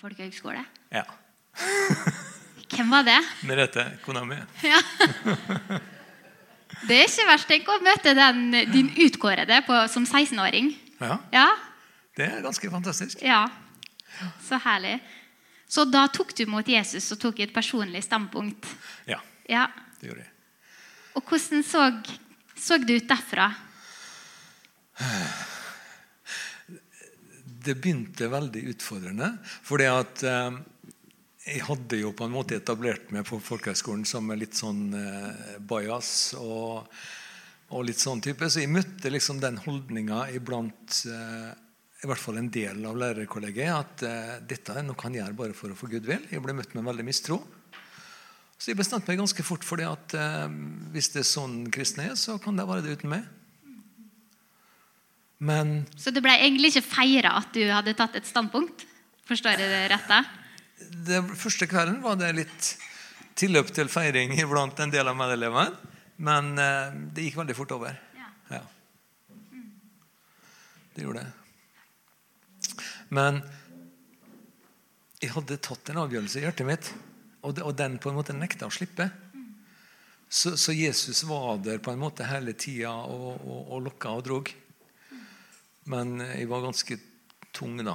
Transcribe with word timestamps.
folkehøgskole. 0.00 0.64
Ja. 0.94 1.04
Hvem 2.74 2.90
var 2.90 3.04
det? 3.06 3.18
Merete, 3.46 3.84
kona 4.04 4.24
mi. 4.26 4.36
Ja. 4.66 4.80
Det 6.88 6.96
er 6.98 7.04
ikke 7.06 7.26
verst. 7.28 7.46
Tenk 7.48 7.68
å 7.70 7.78
møte 7.84 8.14
den, 8.18 8.40
din 8.72 8.88
utkårede 9.06 9.60
på, 9.66 9.76
som 9.92 10.04
16-åring. 10.06 10.72
Ja, 11.00 11.18
Ja, 11.32 11.46
det 12.16 12.26
er 12.30 12.42
ganske 12.44 12.70
fantastisk. 12.70 13.22
ja. 13.22 13.44
Så 14.46 14.58
herlig. 14.62 14.98
Så 15.68 15.82
da 15.90 16.04
tok 16.12 16.30
du 16.38 16.44
mot 16.46 16.66
Jesus 16.70 17.08
og 17.12 17.18
tok 17.22 17.40
et 17.42 17.54
personlig 17.54 18.04
standpunkt. 18.06 18.66
Ja, 19.10 19.18
Ja. 19.50 19.66
det 20.00 20.08
gjorde 20.10 20.22
jeg. 20.22 20.30
Og 21.16 21.22
hvordan 21.30 21.62
så, 21.66 21.82
så 22.56 22.78
det 22.78 23.00
ut 23.02 23.08
derfra? 23.10 23.48
Det 27.64 27.76
begynte 27.80 28.30
veldig 28.32 28.62
utfordrende. 28.74 29.30
fordi 29.64 29.88
at 29.90 30.22
eh, 30.28 30.62
jeg 31.44 31.64
hadde 31.66 32.00
jo 32.00 32.14
på 32.16 32.24
en 32.24 32.32
måte 32.32 32.56
etablert 32.56 33.10
meg 33.12 33.26
på 33.28 33.40
folkehøgskolen 33.42 34.06
som 34.08 34.32
litt 34.32 34.56
sånn 34.56 34.86
eh, 34.96 35.58
bajas 35.60 36.34
og, 36.40 36.88
og 37.68 37.84
litt 37.84 38.00
sånn 38.00 38.22
type. 38.24 38.48
Så 38.48 38.62
jeg 38.64 38.72
møtte 38.72 39.12
liksom 39.12 39.42
den 39.42 39.60
holdninga 39.64 40.26
iblant 40.36 41.02
eh, 41.10 41.52
i 42.04 42.08
hvert 42.08 42.20
fall 42.20 42.36
en 42.36 42.50
del 42.52 42.84
av 42.84 42.96
lærerkollegiet 43.00 43.72
at 43.72 44.02
eh, 44.08 44.32
dette 44.44 44.76
er 44.76 44.84
noe 44.84 45.00
han 45.00 45.16
gjør 45.16 45.36
bare 45.36 45.56
for 45.56 45.72
å 45.72 45.78
få 45.78 45.88
goodwill. 45.92 46.24
Jeg 46.30 46.42
ble 46.44 46.56
møtt 46.56 46.74
med 46.76 46.84
veldig 46.88 47.06
mistro. 47.06 47.40
Så 48.58 48.70
jeg 48.70 48.78
bestemte 48.78 49.10
meg 49.10 49.20
ganske 49.20 49.44
fort 49.44 49.64
for 49.66 49.80
det 49.80 49.88
at 49.88 50.16
eh, 50.16 50.48
hvis 50.94 51.12
det 51.14 51.22
er 51.22 51.28
sånn 51.28 51.58
kristne 51.72 52.10
er, 52.10 52.18
så 52.20 52.36
kan 52.40 52.56
det 52.60 52.68
være 52.68 52.84
det 52.84 52.98
uten 52.98 53.12
meg. 53.16 53.28
Men 55.44 55.82
Så 56.00 56.12
det 56.14 56.22
ble 56.24 56.32
egentlig 56.38 56.72
ikke 56.72 56.88
feira 56.88 57.34
at 57.40 57.52
du 57.52 57.62
hadde 57.68 57.92
tatt 57.98 58.16
et 58.16 58.28
standpunkt? 58.28 58.86
Forstår 59.28 59.60
jeg 59.60 59.68
det 59.68 59.84
rett? 59.92 60.08
da? 60.08 60.24
det 61.04 61.20
første 61.38 61.68
kvelden 61.70 62.00
var 62.04 62.18
det 62.20 62.32
litt 62.36 62.70
tilløp 63.38 63.70
til 63.74 63.90
feiring 63.92 64.34
blant 64.52 64.80
en 64.80 64.92
del 64.92 65.10
av 65.10 65.18
medelevene. 65.18 65.92
Men 66.24 66.54
eh, 66.60 66.94
det 67.14 67.26
gikk 67.26 67.40
veldig 67.40 67.56
fort 67.58 67.74
over. 67.74 67.96
Ja. 68.14 68.28
Ja. 68.54 68.62
Det 70.94 71.02
gjorde 71.02 71.24
det. 71.24 71.32
Men 73.14 73.42
jeg 75.22 75.32
hadde 75.34 75.58
tatt 75.62 75.90
en 75.90 76.00
avgjørelse 76.04 76.40
i 76.40 76.44
hjertet 76.44 76.68
mitt, 76.68 76.90
og, 77.44 77.58
og 77.64 77.74
den 77.78 77.98
på 78.02 78.10
en 78.10 78.18
måte 78.18 78.36
nekta 78.36 78.68
å 78.68 78.74
slippe. 78.74 79.08
Så, 80.28 80.54
så 80.58 80.74
Jesus 80.74 81.22
var 81.28 81.58
der 81.62 81.82
på 81.82 81.92
en 81.92 82.00
måte 82.00 82.26
hele 82.26 82.54
tida 82.58 82.92
og, 83.06 83.42
og, 83.42 83.60
og 83.74 83.84
lokka 83.88 84.14
og 84.18 84.24
drog. 84.26 84.50
Men 85.90 86.18
jeg 86.24 86.48
var 86.50 86.64
ganske 86.64 86.98
tung 87.54 87.76
da 87.84 87.94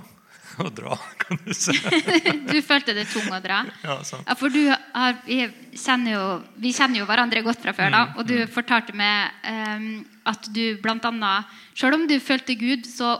å 0.66 0.70
dra, 0.74 0.96
kan 1.22 1.40
du 1.46 1.54
si. 1.54 1.76
Du 2.50 2.58
følte 2.66 2.94
det 2.98 3.06
tung 3.12 3.28
å 3.34 3.40
dra? 3.44 3.62
Ja, 3.86 4.00
sant. 4.08 4.26
Ja, 4.28 4.36
for 4.40 4.54
du 4.54 4.62
har, 4.70 5.18
vi, 5.26 5.44
kjenner 5.78 6.16
jo, 6.16 6.24
vi 6.60 6.74
kjenner 6.76 7.02
jo 7.02 7.08
hverandre 7.10 7.44
godt 7.46 7.62
fra 7.64 7.74
før, 7.78 7.92
da, 7.94 8.04
og 8.18 8.26
du 8.30 8.38
fortalte 8.52 8.96
meg 8.98 9.34
um, 9.46 9.90
at 10.30 10.50
du 10.54 10.80
annet 10.86 11.54
Selv 11.78 12.00
om 12.00 12.08
du 12.10 12.18
følte 12.22 12.58
Gud, 12.60 12.86
så, 12.90 13.14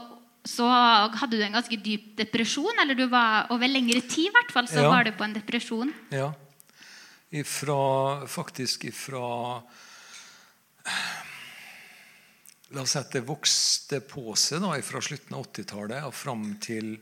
så 0.46 0.66
hadde 0.68 1.38
du 1.38 1.44
en 1.46 1.56
ganske 1.56 1.78
dyp 1.80 2.12
depresjon. 2.18 2.76
Eller 2.82 2.98
du 2.98 3.06
var 3.10 3.50
over 3.54 3.70
lengre 3.70 4.02
tid, 4.04 4.28
i 4.28 4.34
hvert 4.34 4.52
fall, 4.54 4.68
så 4.70 4.84
Ja. 4.84 4.90
var 4.92 5.06
du 5.06 5.12
på 5.16 5.24
en 5.26 5.34
depresjon. 5.34 5.90
Ja. 6.14 6.32
Ifra, 7.30 8.26
faktisk 8.26 8.84
ifra 8.90 9.62
La 12.70 12.84
oss 12.84 12.92
si 12.94 13.00
at 13.00 13.10
det 13.10 13.24
vokste 13.26 13.98
på 14.06 14.30
seg 14.38 14.60
da, 14.62 14.76
fra 14.86 15.00
slutten 15.02 15.34
av 15.34 15.42
80-tallet 15.48 16.04
og 16.06 16.14
fram 16.14 16.44
til 16.62 16.92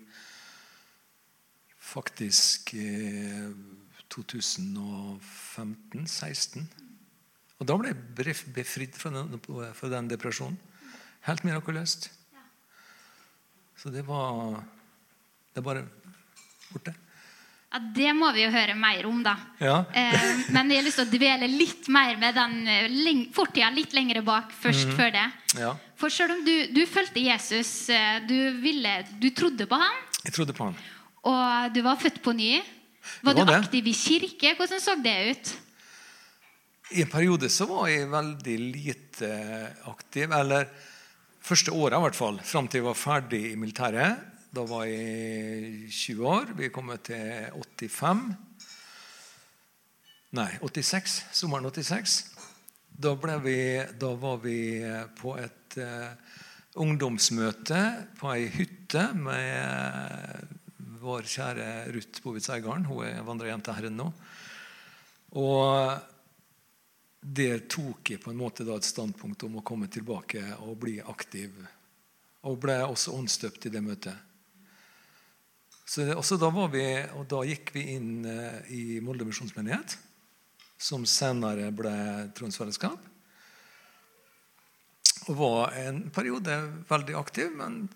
faktisk 1.89 2.73
eh, 2.77 3.49
2015-16. 4.09 6.65
Og 7.59 7.67
da 7.69 7.75
ble 7.77 7.89
jeg 7.93 8.01
befridd 8.57 8.95
fra 8.97 9.11
den, 9.13 9.37
fra 9.77 9.89
den 9.93 10.09
depresjonen. 10.09 10.57
Helt 11.27 11.45
mirakuløst. 11.45 12.11
Så 13.79 13.87
det 13.95 14.03
var 14.09 14.65
Det 15.53 15.59
er 15.61 15.67
bare 15.67 15.85
borte. 16.71 16.93
Ja, 17.69 17.79
Det 17.95 18.13
må 18.17 18.31
vi 18.33 18.47
jo 18.47 18.51
høre 18.51 18.75
mer 18.75 19.05
om, 19.07 19.19
da. 19.23 19.35
Ja. 19.61 19.83
Eh, 19.93 20.29
men 20.55 20.71
jeg 20.73 20.81
har 20.81 20.87
lyst 20.87 20.97
til 21.03 21.05
å 21.05 21.13
dvele 21.13 21.49
litt 21.53 21.89
mer 21.93 22.17
med 22.17 22.35
den 22.39 22.55
eh, 22.67 23.27
fortida 23.37 23.69
litt 23.75 23.93
lenger 23.93 24.23
bak 24.25 24.55
først 24.57 24.95
før 24.97 25.13
det. 25.13 25.27
ja. 25.61 25.75
For 25.99 26.09
selv 26.15 26.37
om 26.37 26.45
du, 26.47 26.53
du 26.71 26.85
fulgte 26.87 27.19
Jesus, 27.21 27.89
eh, 27.91 28.21
du, 28.25 28.37
ville, 28.63 29.03
du 29.19 29.29
trodde 29.35 29.67
på 29.67 29.75
ham, 29.81 29.97
Jeg 30.25 30.33
trodde 30.37 30.55
på 30.55 30.69
han. 30.69 30.77
og 31.27 31.75
du 31.75 31.83
var 31.83 31.99
født 31.99 32.23
på 32.23 32.33
ny. 32.33 32.61
Var, 33.23 33.35
var 33.35 33.35
du 33.35 33.45
det. 33.51 33.57
aktiv 33.57 33.87
i 33.91 33.95
kirke? 33.99 34.55
Hvordan 34.57 34.81
så 34.81 34.95
det 35.03 35.17
ut? 35.33 35.51
I 36.95 37.03
en 37.03 37.11
periode 37.13 37.51
så 37.53 37.67
var 37.69 37.89
jeg 37.91 38.09
veldig 38.09 38.57
lite 38.73 39.29
aktiv. 39.91 40.31
Eller 40.33 40.69
første 41.45 41.73
året 41.75 41.99
i 41.99 42.05
hvert 42.07 42.17
fall. 42.17 42.39
Fram 42.47 42.69
til 42.69 42.81
jeg 42.81 42.87
var 42.87 42.97
ferdig 42.97 43.43
i 43.53 43.57
militæret. 43.61 44.23
Da 44.49 44.63
var 44.65 44.87
jeg 44.89 45.91
20 45.93 46.25
år. 46.25 46.53
Vi 46.57 46.71
kom 46.73 46.89
til 47.05 47.51
85. 47.53 48.21
Nei, 50.39 50.51
86. 50.65 51.17
Sommeren 51.37 51.69
86. 51.69 52.15
Da, 52.89 53.13
vi, 53.45 53.59
da 54.01 54.13
var 54.17 54.39
vi 54.41 54.61
på 55.21 55.35
et 55.37 55.77
uh, 55.85 56.15
ungdomsmøte 56.81 57.81
på 58.17 58.31
ei 58.33 58.47
hytte 58.55 59.03
med 59.21 60.47
vår 61.03 61.29
kjære 61.29 61.69
Ruth 61.93 62.25
Bovitz 62.25 62.49
Eigarden. 62.49 62.87
Hun 62.89 63.05
er 63.05 63.27
vandrerjente 63.27 63.75
her 63.77 63.91
nå. 63.93 64.09
Og 65.37 65.93
der 67.21 67.67
tok 67.69 68.15
jeg 68.15 68.23
på 68.25 68.33
en 68.33 68.41
måte 68.41 68.65
et 68.65 68.89
standpunkt 68.89 69.45
om 69.45 69.61
å 69.61 69.67
komme 69.67 69.91
tilbake 69.93 70.41
og 70.65 70.79
bli 70.87 70.97
aktiv. 71.05 71.53
Og 72.49 72.57
ble 72.65 72.81
også 72.87 73.13
åndsdøpt 73.19 73.69
i 73.69 73.75
det 73.77 73.85
møtet. 73.85 74.25
Så 75.89 76.37
da, 76.37 76.51
var 76.51 76.69
vi, 76.69 76.85
da 77.29 77.39
gikk 77.49 77.71
vi 77.73 77.83
inn 77.95 78.27
eh, 78.29 78.73
i 78.77 78.83
Molde 79.01 79.25
misjonsmenighet, 79.25 79.95
som 80.77 81.07
senere 81.09 81.71
ble 81.73 81.93
Tronsfellesskap. 82.37 83.07
Og 85.29 85.39
var 85.39 85.73
en 85.81 86.03
periode 86.13 86.59
veldig 86.91 87.17
aktiv, 87.17 87.49
men 87.57 87.87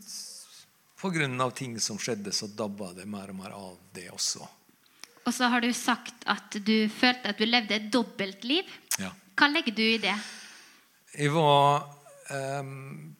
pga. 1.03 1.51
ting 1.51 1.77
som 1.81 1.99
skjedde, 2.01 2.33
så 2.33 2.49
dabba 2.49 2.95
det 2.97 3.05
mer 3.05 3.29
og 3.29 3.37
mer 3.43 3.53
av 3.59 3.77
det 3.93 4.09
også. 4.09 4.49
Og 5.27 5.35
så 5.35 5.53
har 5.53 5.61
du 5.61 5.69
sagt 5.77 6.25
at 6.25 6.57
du 6.65 6.89
følte 6.89 7.29
at 7.29 7.39
du 7.39 7.45
levde 7.45 7.77
et 7.77 7.93
dobbeltliv. 7.93 8.73
Ja. 8.99 9.13
Hva 9.37 9.51
legger 9.53 9.77
du 9.77 9.85
i 9.85 10.01
det? 10.01 10.17
Jeg 11.13 11.29
var 11.37 11.93
eh, 12.33 12.73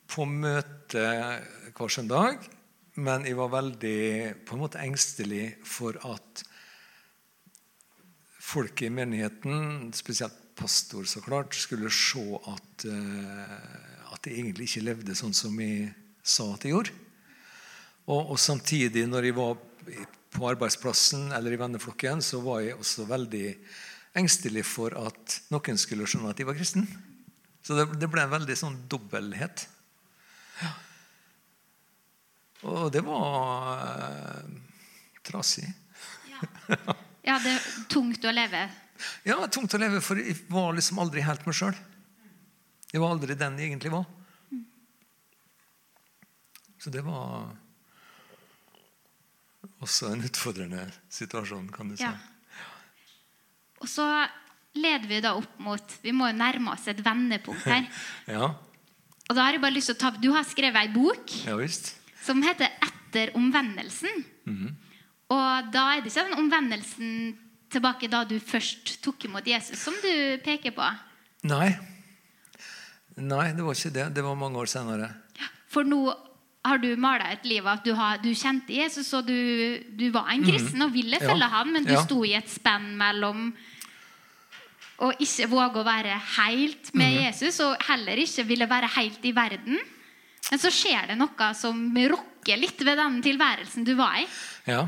på 0.09 0.25
møte 0.25 1.05
hver 1.77 1.93
søndag, 1.93 2.41
men 2.95 3.25
jeg 3.25 3.37
var 3.39 3.51
veldig 3.53 3.99
på 4.45 4.55
en 4.55 4.61
måte 4.61 4.81
engstelig 4.83 5.55
for 5.65 5.97
at 6.05 6.43
folk 8.43 8.83
i 8.85 8.91
menigheten, 8.93 9.89
spesielt 9.97 10.37
pastor, 10.53 11.07
så 11.09 11.21
klart, 11.25 11.55
skulle 11.57 11.89
se 11.89 12.21
at, 12.51 12.85
eh, 12.85 14.11
at 14.13 14.27
jeg 14.27 14.37
egentlig 14.37 14.67
ikke 14.69 14.85
levde 14.85 15.15
sånn 15.17 15.33
som 15.33 15.55
jeg 15.61 15.89
sa 16.21 16.51
at 16.53 16.65
jeg 16.65 16.75
gjorde. 16.75 16.93
Og, 18.05 18.35
og 18.35 18.37
samtidig, 18.39 19.07
når 19.09 19.29
jeg 19.29 19.37
var 19.37 19.57
på 20.33 20.47
arbeidsplassen 20.49 21.31
eller 21.33 21.55
i 21.55 21.59
venneflokken, 21.61 22.21
så 22.21 22.41
var 22.43 22.61
jeg 22.61 22.77
også 22.77 23.07
veldig 23.09 23.47
engstelig 24.19 24.65
for 24.69 24.93
at 24.99 25.39
noen 25.53 25.79
skulle 25.81 26.05
skjønne 26.09 26.33
at 26.33 26.41
jeg 26.41 26.49
var 26.49 26.57
kristen. 26.57 26.85
Så 27.63 27.77
det, 27.77 27.87
det 27.97 28.09
ble 28.11 28.25
en 28.25 28.33
veldig 28.33 28.57
sånn 28.59 28.81
dobbelthet. 28.91 29.65
Ja. 30.61 30.73
Og 32.63 32.91
det 32.93 33.01
var 33.05 33.81
eh, 33.83 34.51
trasig. 35.25 35.67
Ja, 37.23 37.37
det 37.39 37.53
er 37.55 37.67
tungt 37.91 38.23
å 38.27 38.31
leve. 38.33 38.65
Ja, 39.27 39.37
tungt 39.51 39.73
å 39.75 39.79
leve, 39.79 40.01
for 40.03 40.19
jeg 40.19 40.35
var 40.51 40.73
liksom 40.75 40.99
aldri 41.03 41.23
helt 41.23 41.45
meg 41.47 41.57
sjøl. 41.57 41.75
Jeg 42.93 43.01
var 43.01 43.15
aldri 43.15 43.35
den 43.39 43.57
jeg 43.59 43.71
egentlig 43.71 43.91
var. 43.93 44.05
Så 46.83 46.91
det 46.91 47.01
var 47.05 47.53
også 49.83 50.11
en 50.11 50.23
utfordrende 50.27 50.83
situasjon, 51.11 51.69
kan 51.71 51.91
du 51.91 51.95
si. 51.95 52.03
Ja. 52.03 52.13
Og 53.83 53.89
så 53.91 54.05
leder 54.75 55.07
vi 55.07 55.21
da 55.23 55.33
opp 55.37 55.57
mot 55.61 55.95
Vi 56.03 56.13
må 56.15 56.29
jo 56.31 56.35
nærme 56.39 56.71
oss 56.73 56.87
et 56.91 57.01
vendepunkt 57.03 57.65
her. 57.67 57.87
Ja, 58.35 58.53
Og 59.29 59.35
da 59.35 59.45
har 59.45 59.55
jeg 59.55 59.63
bare 59.63 59.75
lyst 59.75 59.91
til 59.91 59.97
å 59.97 60.01
ta 60.01 60.11
Du 60.15 60.29
har 60.33 60.45
skrevet 60.47 60.79
ei 60.79 60.91
bok 60.93 61.33
ja 61.43 61.57
visst. 61.59 61.91
Som 62.23 62.41
heter 62.41 62.67
'Etter 62.81 63.33
omvendelsen'. 63.35 64.23
Og 65.29 65.71
da 65.73 65.83
er 65.97 66.01
det 66.01 66.11
ikke 66.11 66.27
den 66.29 66.37
omvendelsen 66.39 67.37
tilbake 67.71 68.07
da 68.11 68.23
du 68.23 68.37
først 68.39 69.01
tok 69.03 69.25
imot 69.25 69.47
Jesus, 69.47 69.79
som 69.79 69.93
du 70.03 70.37
peker 70.45 70.71
på. 70.75 70.85
Nei. 71.43 71.73
Nei, 73.17 73.47
det 73.53 73.63
var 73.65 73.73
ikke 73.73 73.93
det. 73.93 74.07
Det 74.15 74.23
var 74.23 74.35
mange 74.35 74.57
år 74.61 74.65
senere. 74.69 75.09
For 75.69 75.83
nå 75.83 76.13
har 76.65 76.77
du 76.79 76.95
mala 76.95 77.31
et 77.33 77.43
liv 77.45 77.65
av 77.65 77.79
at 77.79 77.85
du, 77.85 77.93
har, 77.97 78.17
du 78.23 78.29
kjente 78.33 78.71
Jesus, 78.73 79.09
og 79.13 79.25
du, 79.27 79.79
du 79.99 80.05
var 80.11 80.29
en 80.31 80.43
kristen 80.45 80.81
og 80.85 80.93
ville 80.93 81.17
Ja. 81.19 81.27
følge 81.33 81.49
han, 81.49 81.73
men 81.73 81.83
du 81.85 81.91
Ja. 81.93 82.03
sto 82.05 82.23
i 82.23 82.33
et 82.37 82.47
spenn 82.49 82.95
mellom 82.97 83.53
å 85.03 85.11
ikke 85.19 85.49
våge 85.49 85.81
å 85.81 85.83
være 85.85 86.13
helt 86.37 86.93
med 86.93 87.03
med 87.13 87.25
Jesus, 87.25 87.59
og 87.59 87.75
heller 87.89 88.15
ikke 88.15 88.45
ville 88.47 88.69
være 88.69 88.87
helt 88.95 89.25
i 89.25 89.31
verden. 89.35 89.79
Men 90.53 90.61
så 90.61 90.69
skjer 90.69 91.07
det 91.09 91.15
noe 91.17 91.45
som 91.57 91.79
rokker 91.97 92.59
litt 92.61 92.81
ved 92.85 92.99
den 93.01 93.15
tilværelsen 93.25 93.87
du 93.87 93.95
var 93.97 94.19
i. 94.21 94.27
Ja. 94.69 94.83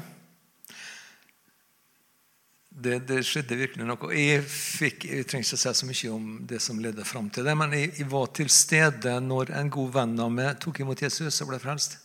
Det, 2.70 3.00
det 3.10 3.24
skjedde 3.26 3.58
virkelig 3.58 3.88
noe. 3.90 4.12
Jeg, 4.14 4.44
fikk, 4.46 5.08
jeg 5.10 5.26
trenger 5.26 5.48
ikke 5.48 5.58
si 5.58 5.74
så 5.80 5.88
mye 5.90 6.12
om 6.14 6.28
det 6.46 6.60
som 6.62 6.78
ledde 6.84 7.08
fram 7.10 7.32
til 7.34 7.50
det, 7.50 7.56
men 7.58 7.74
jeg, 7.74 7.96
jeg 7.98 8.12
var 8.12 8.30
til 8.38 8.52
stede 8.54 9.16
når 9.26 9.56
en 9.58 9.72
god 9.74 9.96
venn 9.96 10.14
av 10.22 10.30
meg 10.38 10.60
tok 10.62 10.84
imot 10.86 11.02
Jesus 11.02 11.42
og 11.42 11.50
ble 11.50 11.60
frelst. 11.64 11.98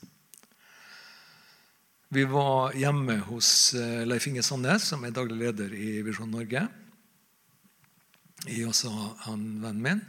Vi 2.16 2.24
var 2.32 2.72
hjemme 2.80 3.18
hos 3.28 3.74
eh, 3.76 4.06
Leif 4.08 4.24
Inge 4.30 4.46
Sandnes, 4.46 4.88
som 4.88 5.04
er 5.04 5.12
daglig 5.12 5.36
leder 5.42 5.76
i 5.76 5.98
Visjon 6.08 6.32
Norge. 6.32 6.64
Jeg 8.48 8.64
og 8.64 8.72
også 8.72 8.96
han 9.26 9.44
vennen 9.60 9.84
min. 9.84 10.02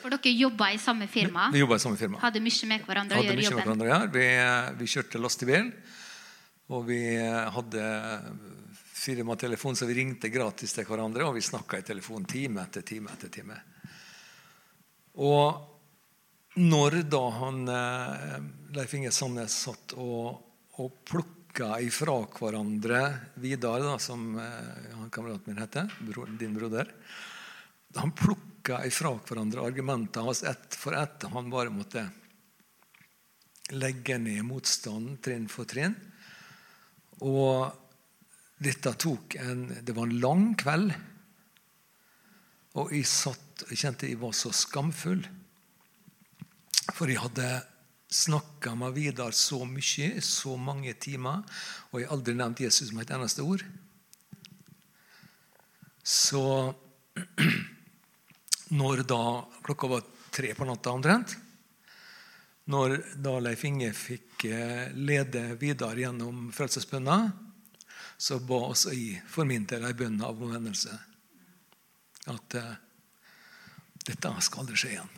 For 0.00 0.16
dere 0.16 0.34
jobba 0.34 0.70
i 0.74 0.78
samme 0.80 1.06
firma. 1.10 1.48
Vi 1.52 1.62
jobba 1.62 1.76
i 1.76 1.82
samme 1.82 2.00
firma. 2.00 2.20
Hadde 2.22 2.42
mye 2.44 2.68
med 2.70 2.86
hverandre 2.88 3.20
å 3.20 3.26
gjøre 3.26 3.46
jobben. 3.46 3.62
hverandre 3.62 3.90
ja. 3.90 4.00
Vi, 4.14 4.26
vi 4.80 4.90
kjørte 4.94 5.20
lastebil, 5.20 5.72
og 6.70 6.86
vi 6.88 7.02
hadde 7.56 7.86
firmatelefon, 9.00 9.76
så 9.76 9.88
vi 9.88 9.96
ringte 10.00 10.28
gratis 10.32 10.74
til 10.76 10.86
hverandre, 10.88 11.24
og 11.28 11.36
vi 11.38 11.44
snakka 11.44 11.80
i 11.80 11.86
telefon 11.86 12.26
time 12.28 12.64
etter 12.66 12.84
time 12.86 13.12
etter 13.14 13.32
time. 13.32 13.56
Og 15.20 15.70
når 16.60 17.02
da 17.08 17.22
han 17.38 17.60
eh, 17.70 18.38
Leif 18.76 18.94
Inge 18.98 19.12
Sandnes 19.14 19.54
satt 19.66 19.94
og, 20.00 20.40
og 20.82 21.00
plukka 21.06 21.76
ifra 21.84 22.16
hverandre 22.34 23.02
Vidar, 23.42 23.84
da, 23.86 23.96
som 24.02 24.34
eh, 24.38 24.94
han 24.96 25.10
kameraten 25.14 25.52
min 25.52 25.62
heter, 25.62 25.90
din 26.40 26.56
broder 26.56 26.90
Han 27.98 28.12
plukka 28.18 28.49
ifra 28.68 29.14
hverandre 29.16 29.64
argumentene 29.64 30.26
hans 30.26 30.42
ett 30.42 30.74
for 30.76 30.96
ett. 30.96 31.22
Han 31.32 31.50
bare 31.50 31.72
måtte 31.72 32.04
legge 33.70 34.18
ned 34.18 34.44
motstanden 34.44 35.16
trinn 35.22 35.48
for 35.48 35.64
trinn. 35.64 35.94
Og 37.24 37.70
dette 38.60 38.92
tok 39.00 39.36
en 39.40 39.68
Det 39.84 39.94
var 39.96 40.06
en 40.06 40.20
lang 40.20 40.46
kveld. 40.60 40.92
Og 42.78 42.92
jeg 42.92 43.06
satt 43.08 43.64
og 43.66 43.74
kjente 43.74 44.08
jeg 44.08 44.20
var 44.20 44.32
så 44.36 44.52
skamfull. 44.52 45.24
For 46.94 47.08
jeg 47.08 47.22
hadde 47.22 47.48
snakka 48.10 48.74
med 48.74 48.94
Vidar 48.94 49.34
så 49.36 49.64
mye, 49.64 50.20
så 50.20 50.56
mange 50.58 50.92
timer, 50.98 51.44
og 51.90 52.00
jeg 52.00 52.08
har 52.08 52.16
aldri 52.16 52.34
nevnt 52.34 52.62
Jesus 52.64 52.90
med 52.92 53.06
et 53.06 53.14
eneste 53.14 53.44
ord. 53.46 53.62
Så 56.02 56.74
når 58.70 59.02
da 59.08 59.22
klokka 59.66 59.88
var 59.90 60.04
tre 60.30 60.52
på 60.54 60.66
natta 60.66 60.92
omtrent 60.94 61.36
Når 62.70 62.96
da 63.18 63.32
Leif 63.42 63.64
Inge 63.66 63.90
fikk 63.96 64.44
eh, 64.46 64.92
lede 64.94 65.56
Vidar 65.58 65.98
gjennom 65.98 66.52
frelsesbønna, 66.54 67.16
så 68.20 68.38
ba 68.38 68.60
også 68.68 68.92
jeg 68.94 69.24
for 69.26 69.48
min 69.48 69.64
del 69.66 69.88
ei 69.88 69.96
bønn 69.96 70.20
av 70.22 70.38
omvendelse. 70.38 70.92
At 72.30 72.56
uh, 72.60 72.74
dette 74.06 74.32
skal 74.44 74.62
aldri 74.62 74.78
skje 74.78 74.92
igjen. 74.92 75.10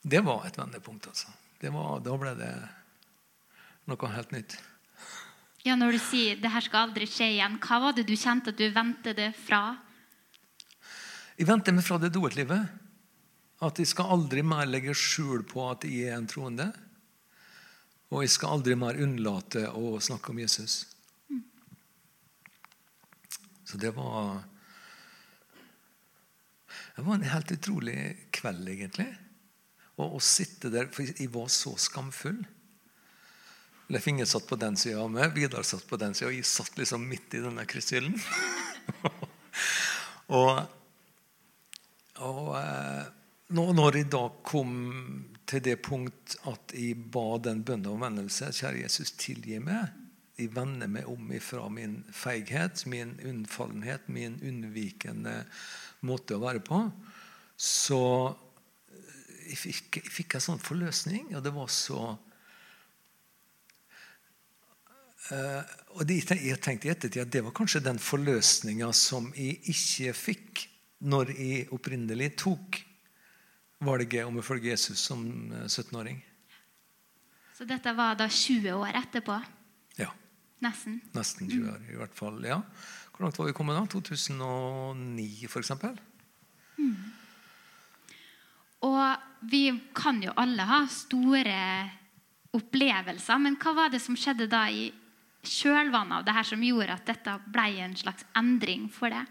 Det 0.00 0.20
var 0.24 0.46
et 0.46 0.58
vendepunkt, 0.60 1.08
altså. 1.10 1.32
Var, 1.60 2.00
da 2.04 2.16
ble 2.20 2.36
det 2.38 2.52
noe 3.90 4.14
helt 4.14 4.36
nytt. 4.36 4.56
Ja, 5.64 5.74
Når 5.76 5.92
du 5.92 5.98
sier 5.98 6.36
'det 6.36 6.52
her 6.54 6.60
skal 6.64 6.88
aldri 6.88 7.06
skje 7.08 7.34
igjen', 7.34 7.58
hva 7.60 7.80
var 7.80 7.92
det 7.92 8.06
du 8.06 8.16
kjente 8.16 8.54
at 8.54 8.60
du 8.60 8.70
vendte 8.70 9.12
det 9.16 9.34
fra? 9.36 9.76
Jeg 11.40 11.48
venter 11.48 11.72
meg 11.72 11.86
fra 11.86 11.96
det 11.96 12.10
doetlivet. 12.12 12.68
At 13.64 13.78
jeg 13.80 13.88
skal 13.88 14.12
aldri 14.12 14.42
mer 14.44 14.66
legge 14.68 14.92
skjul 14.96 15.40
på 15.48 15.70
at 15.70 15.86
jeg 15.88 16.10
er 16.10 16.18
en 16.18 16.28
troende. 16.28 16.66
Og 18.12 18.26
jeg 18.26 18.32
skal 18.34 18.58
aldri 18.58 18.74
mer 18.76 18.98
unnlate 19.00 19.62
å 19.72 19.94
snakke 20.04 20.34
om 20.34 20.40
Jesus. 20.42 20.82
Så 23.64 23.80
det 23.80 23.94
var 23.96 24.42
Det 26.96 27.06
var 27.06 27.14
en 27.14 27.30
helt 27.32 27.52
utrolig 27.54 27.96
kveld, 28.36 28.66
egentlig. 28.68 29.08
Å, 29.96 30.04
å 30.04 30.18
sitte 30.20 30.68
der, 30.68 30.90
for 30.92 31.08
jeg 31.08 31.30
var 31.32 31.46
så 31.48 31.72
skamfull. 31.80 32.42
Leif 33.88 34.08
Inge 34.10 34.26
satt 34.28 34.44
på 34.50 34.58
den 34.60 34.76
sida 34.76 35.00
av 35.00 35.08
meg, 35.14 35.32
Vidar 35.32 35.64
satt 35.64 35.86
på 35.88 35.96
den 35.96 36.12
sida, 36.12 36.28
og 36.28 36.36
jeg 36.36 36.50
satt 36.50 36.76
liksom 36.76 37.06
midt 37.08 37.38
i 37.38 37.40
denne 37.40 37.64
kryssilden. 37.70 38.18
og 40.40 40.68
og 42.26 42.54
eh, 42.58 43.08
når 43.56 43.96
jeg 43.98 44.10
da 44.12 44.26
kom 44.46 44.74
til 45.50 45.62
det 45.66 45.80
punkt 45.82 46.36
at 46.46 46.74
jeg 46.76 46.98
ba 47.10 47.40
den 47.42 47.64
bønnen 47.66 47.90
om 47.90 48.04
vennelse 48.04 48.52
Kjære 48.54 48.84
Jesus, 48.84 49.10
tilgi 49.18 49.58
meg. 49.62 49.90
Jeg 50.38 50.54
vender 50.54 50.88
meg 50.88 51.08
om 51.10 51.32
ifra 51.34 51.66
min 51.72 51.98
feighet, 52.14 52.84
min 52.88 53.16
unnfallenhet, 53.26 54.06
min 54.08 54.38
unnvikende 54.38 55.42
måte 56.06 56.38
å 56.38 56.44
være 56.44 56.62
på. 56.64 56.78
Så 57.60 58.00
jeg 59.50 59.58
fikk, 59.58 60.00
jeg 60.00 60.14
fikk 60.14 60.38
en 60.38 60.46
sånn 60.46 60.62
forløsning, 60.62 61.32
og 61.34 61.46
det 61.46 61.54
var 61.56 61.70
så 61.74 62.16
Uh, 65.30 65.62
og 65.94 66.08
de, 66.08 66.16
jeg 66.18 66.58
tenkte 66.58 66.88
i 66.88 66.90
ettertid 66.90 67.20
at 67.22 67.28
det 67.30 67.44
var 67.46 67.52
kanskje 67.54 67.84
den 67.84 68.00
forløsninga 68.02 68.88
som 68.96 69.28
jeg 69.38 69.60
ikke 69.70 70.14
fikk 70.18 70.62
når 71.00 71.32
jeg 71.32 71.68
opprinnelig 71.72 72.34
tok 72.40 72.80
valget 73.80 74.26
om 74.28 74.36
å 74.40 74.44
følge 74.44 74.74
Jesus 74.74 75.00
som 75.00 75.24
eh, 75.52 75.66
17-åring. 75.66 76.20
Så 77.56 77.66
dette 77.68 77.92
var 77.96 78.16
da 78.16 78.28
20 78.28 78.72
år 78.76 78.96
etterpå? 79.00 79.36
Ja. 80.00 80.10
Nesten. 80.64 81.00
Nesten 81.16 81.48
20 81.48 81.72
år, 81.72 81.82
i 81.92 82.00
hvert 82.00 82.16
fall. 82.16 82.40
ja. 82.44 82.60
Hvor 83.12 83.26
langt 83.26 83.36
var 83.36 83.50
vi 83.50 83.56
kommet 83.56 83.76
da? 83.76 83.84
2009, 83.92 85.48
f.eks.? 85.48 85.72
Og 88.80 89.02
vi 89.52 89.64
kan 89.92 90.22
jo 90.24 90.32
alle 90.40 90.64
ha 90.64 90.78
store 90.88 91.56
opplevelser, 92.56 93.42
men 93.44 93.58
hva 93.60 93.74
var 93.76 93.92
det 93.92 94.00
som 94.00 94.16
skjedde 94.16 94.48
da 94.50 94.62
i 94.72 94.88
kjølvannet 95.44 96.16
av 96.18 96.24
det 96.24 96.36
her 96.36 96.48
som 96.48 96.64
gjorde 96.64 96.96
at 96.96 97.12
dette 97.12 97.36
ble 97.52 97.66
en 97.84 97.96
slags 97.96 98.24
endring 98.36 98.88
for 98.92 99.12
deg? 99.12 99.28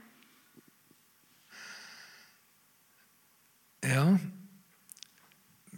Ja. 3.85 4.05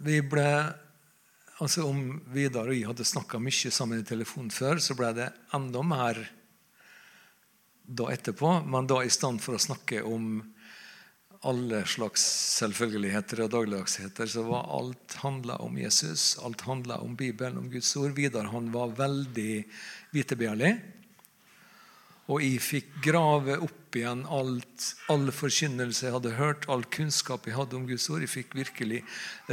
Vi 0.02 0.22
ble 0.26 0.48
Altså 1.62 1.84
Om 1.86 2.16
Vidar 2.34 2.66
og 2.66 2.74
jeg 2.74 2.88
hadde 2.88 3.04
snakka 3.06 3.38
mye 3.38 3.70
sammen 3.70 4.00
i 4.02 4.06
telefon 4.06 4.48
før, 4.50 4.80
så 4.82 4.96
ble 4.98 5.12
det 5.14 5.28
enda 5.54 5.82
mer 5.86 6.18
da 7.86 8.08
etterpå. 8.10 8.56
Men 8.66 8.88
da 8.90 8.96
i 9.04 9.12
stand 9.12 9.38
for 9.44 9.54
å 9.54 9.62
snakke 9.62 10.00
om 10.02 10.40
alle 11.46 11.84
slags 11.90 12.24
selvfølgeligheter 12.58 13.44
og 13.44 13.52
dagligdagsheter, 13.54 14.26
så 14.30 14.42
var 14.48 14.66
alt 14.74 15.16
handla 15.22 15.60
om 15.62 15.78
Jesus. 15.78 16.36
Alt 16.42 16.66
handla 16.66 16.98
om 17.02 17.14
Bibelen, 17.18 17.58
om 17.58 17.70
Guds 17.70 17.90
ord. 18.00 18.16
Vidar 18.18 18.50
han 18.50 18.72
var 18.74 18.94
veldig 18.98 19.62
vitebegjærlig. 20.14 20.72
Og 22.32 22.40
jeg 22.40 22.62
fikk 22.64 22.94
grave 23.04 23.58
opp 23.60 23.96
igjen 23.98 24.22
alt, 24.32 24.86
all 25.12 25.28
forkynnelse 25.34 26.06
jeg 26.06 26.14
hadde 26.14 26.36
hørt, 26.38 26.64
all 26.72 26.84
kunnskap 26.88 27.44
jeg 27.44 27.58
hadde 27.58 27.76
om 27.76 27.84
Guds 27.88 28.08
ord. 28.08 28.22
Jeg 28.24 28.32
fikk 28.32 28.56
virkelig 28.56 29.02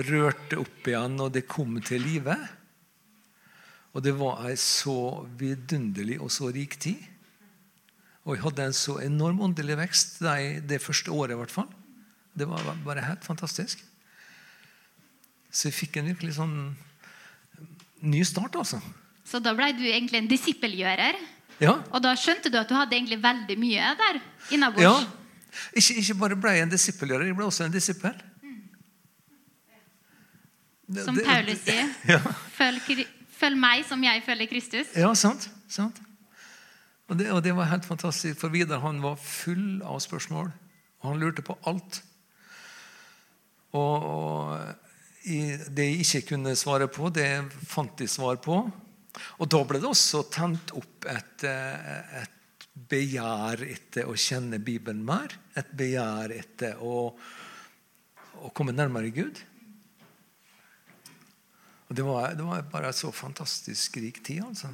rørt 0.08 0.46
det 0.54 0.62
opp 0.62 0.88
igjen, 0.88 1.18
og 1.20 1.34
det 1.36 1.44
kom 1.52 1.76
til 1.84 2.06
live. 2.06 2.38
Og 3.92 4.06
det 4.06 4.14
var 4.16 4.46
ei 4.48 4.56
så 4.62 5.26
vidunderlig 5.40 6.22
og 6.24 6.32
så 6.32 6.54
rik 6.56 6.78
tid. 6.80 7.02
Og 8.24 8.38
jeg 8.38 8.44
hadde 8.46 8.70
en 8.70 8.78
så 8.78 9.00
enorm 9.04 9.42
åndelig 9.44 9.76
vekst 9.80 10.20
det, 10.24 10.38
det 10.70 10.80
første 10.84 11.12
året. 11.12 11.34
i 11.36 11.42
hvert 11.42 11.52
fall. 11.52 11.68
Det 12.38 12.48
var 12.48 12.64
bare 12.86 13.04
helt 13.04 13.26
fantastisk. 13.26 13.82
Så 15.52 15.68
jeg 15.68 15.80
fikk 15.82 15.98
en 15.98 16.12
virkelig 16.14 16.38
sånn 16.38 16.56
ny 18.06 18.22
start, 18.24 18.56
altså. 18.56 18.80
Så 19.26 19.42
da 19.44 19.52
ble 19.58 19.74
du 19.76 19.84
egentlig 19.84 20.22
en 20.22 20.30
disippelgjører. 20.30 21.18
Ja, 21.60 21.74
Og 21.92 22.02
da 22.04 22.14
skjønte 22.16 22.50
du 22.52 22.58
at 22.60 22.70
du 22.70 22.76
hadde 22.78 22.96
egentlig 22.96 23.18
veldig 23.24 23.56
mye 23.60 23.94
der 24.00 24.20
innabords. 24.56 24.84
Ja. 24.84 24.94
Ikke, 25.76 25.96
ikke 26.00 26.16
bare 26.22 26.36
ble 26.40 26.52
jeg 26.56 26.64
en 26.68 26.72
disippelgjører, 26.72 27.26
jeg 27.28 27.36
ble 27.36 27.46
også 27.50 27.66
en 27.66 27.74
disippel. 27.74 28.14
Mm. 28.44 28.60
Som 31.06 31.16
det- 31.16 31.26
Paulus 31.26 31.60
sier. 31.66 31.90
Ja, 32.14 32.20
Følg, 32.58 33.06
følg 33.40 33.58
meg 33.60 33.86
som 33.88 34.04
jeg 34.04 34.24
følger 34.26 34.48
Kristus. 34.52 34.88
ja 34.96 35.14
sant. 35.16 35.50
sant. 35.68 36.00
Og, 37.10 37.18
det, 37.18 37.32
og 37.34 37.44
det 37.44 37.56
var 37.58 37.66
helt 37.72 37.86
fantastisk, 37.86 38.38
for 38.40 38.50
Vidar 38.54 38.80
han 38.84 39.02
var 39.02 39.16
full 39.18 39.82
av 39.84 40.00
spørsmål. 40.00 40.52
Og 41.02 41.10
han 41.12 41.20
lurte 41.20 41.42
på 41.42 41.56
alt. 41.68 42.04
Og, 43.72 44.04
og 44.04 44.60
det 45.76 45.86
jeg 45.86 46.00
ikke 46.06 46.22
kunne 46.36 46.56
svare 46.56 46.88
på, 46.88 47.10
det 47.14 47.26
fant 47.68 47.98
de 48.00 48.08
svar 48.08 48.36
på. 48.44 48.60
Og 49.40 49.50
da 49.52 49.62
ble 49.68 49.82
det 49.82 49.90
også 49.90 50.24
tent 50.32 50.74
opp 50.78 51.08
et, 51.10 51.46
eh, 51.48 52.24
et 52.24 52.68
begjær 52.90 53.64
etter 53.68 54.10
å 54.10 54.16
kjenne 54.16 54.60
Bibelen 54.64 55.02
mer. 55.06 55.34
Et 55.58 55.72
begjær 55.76 56.34
etter 56.36 56.82
å, 56.84 57.10
å 58.40 58.52
komme 58.56 58.76
nærmere 58.76 59.12
Gud. 59.16 59.42
Og 61.90 61.98
det 61.98 62.06
var, 62.06 62.36
det 62.38 62.46
var 62.46 62.68
bare 62.70 62.92
en 62.92 63.00
så 63.00 63.10
fantastisk 63.12 63.98
rik 63.98 64.22
tid, 64.24 64.44
altså. 64.46 64.70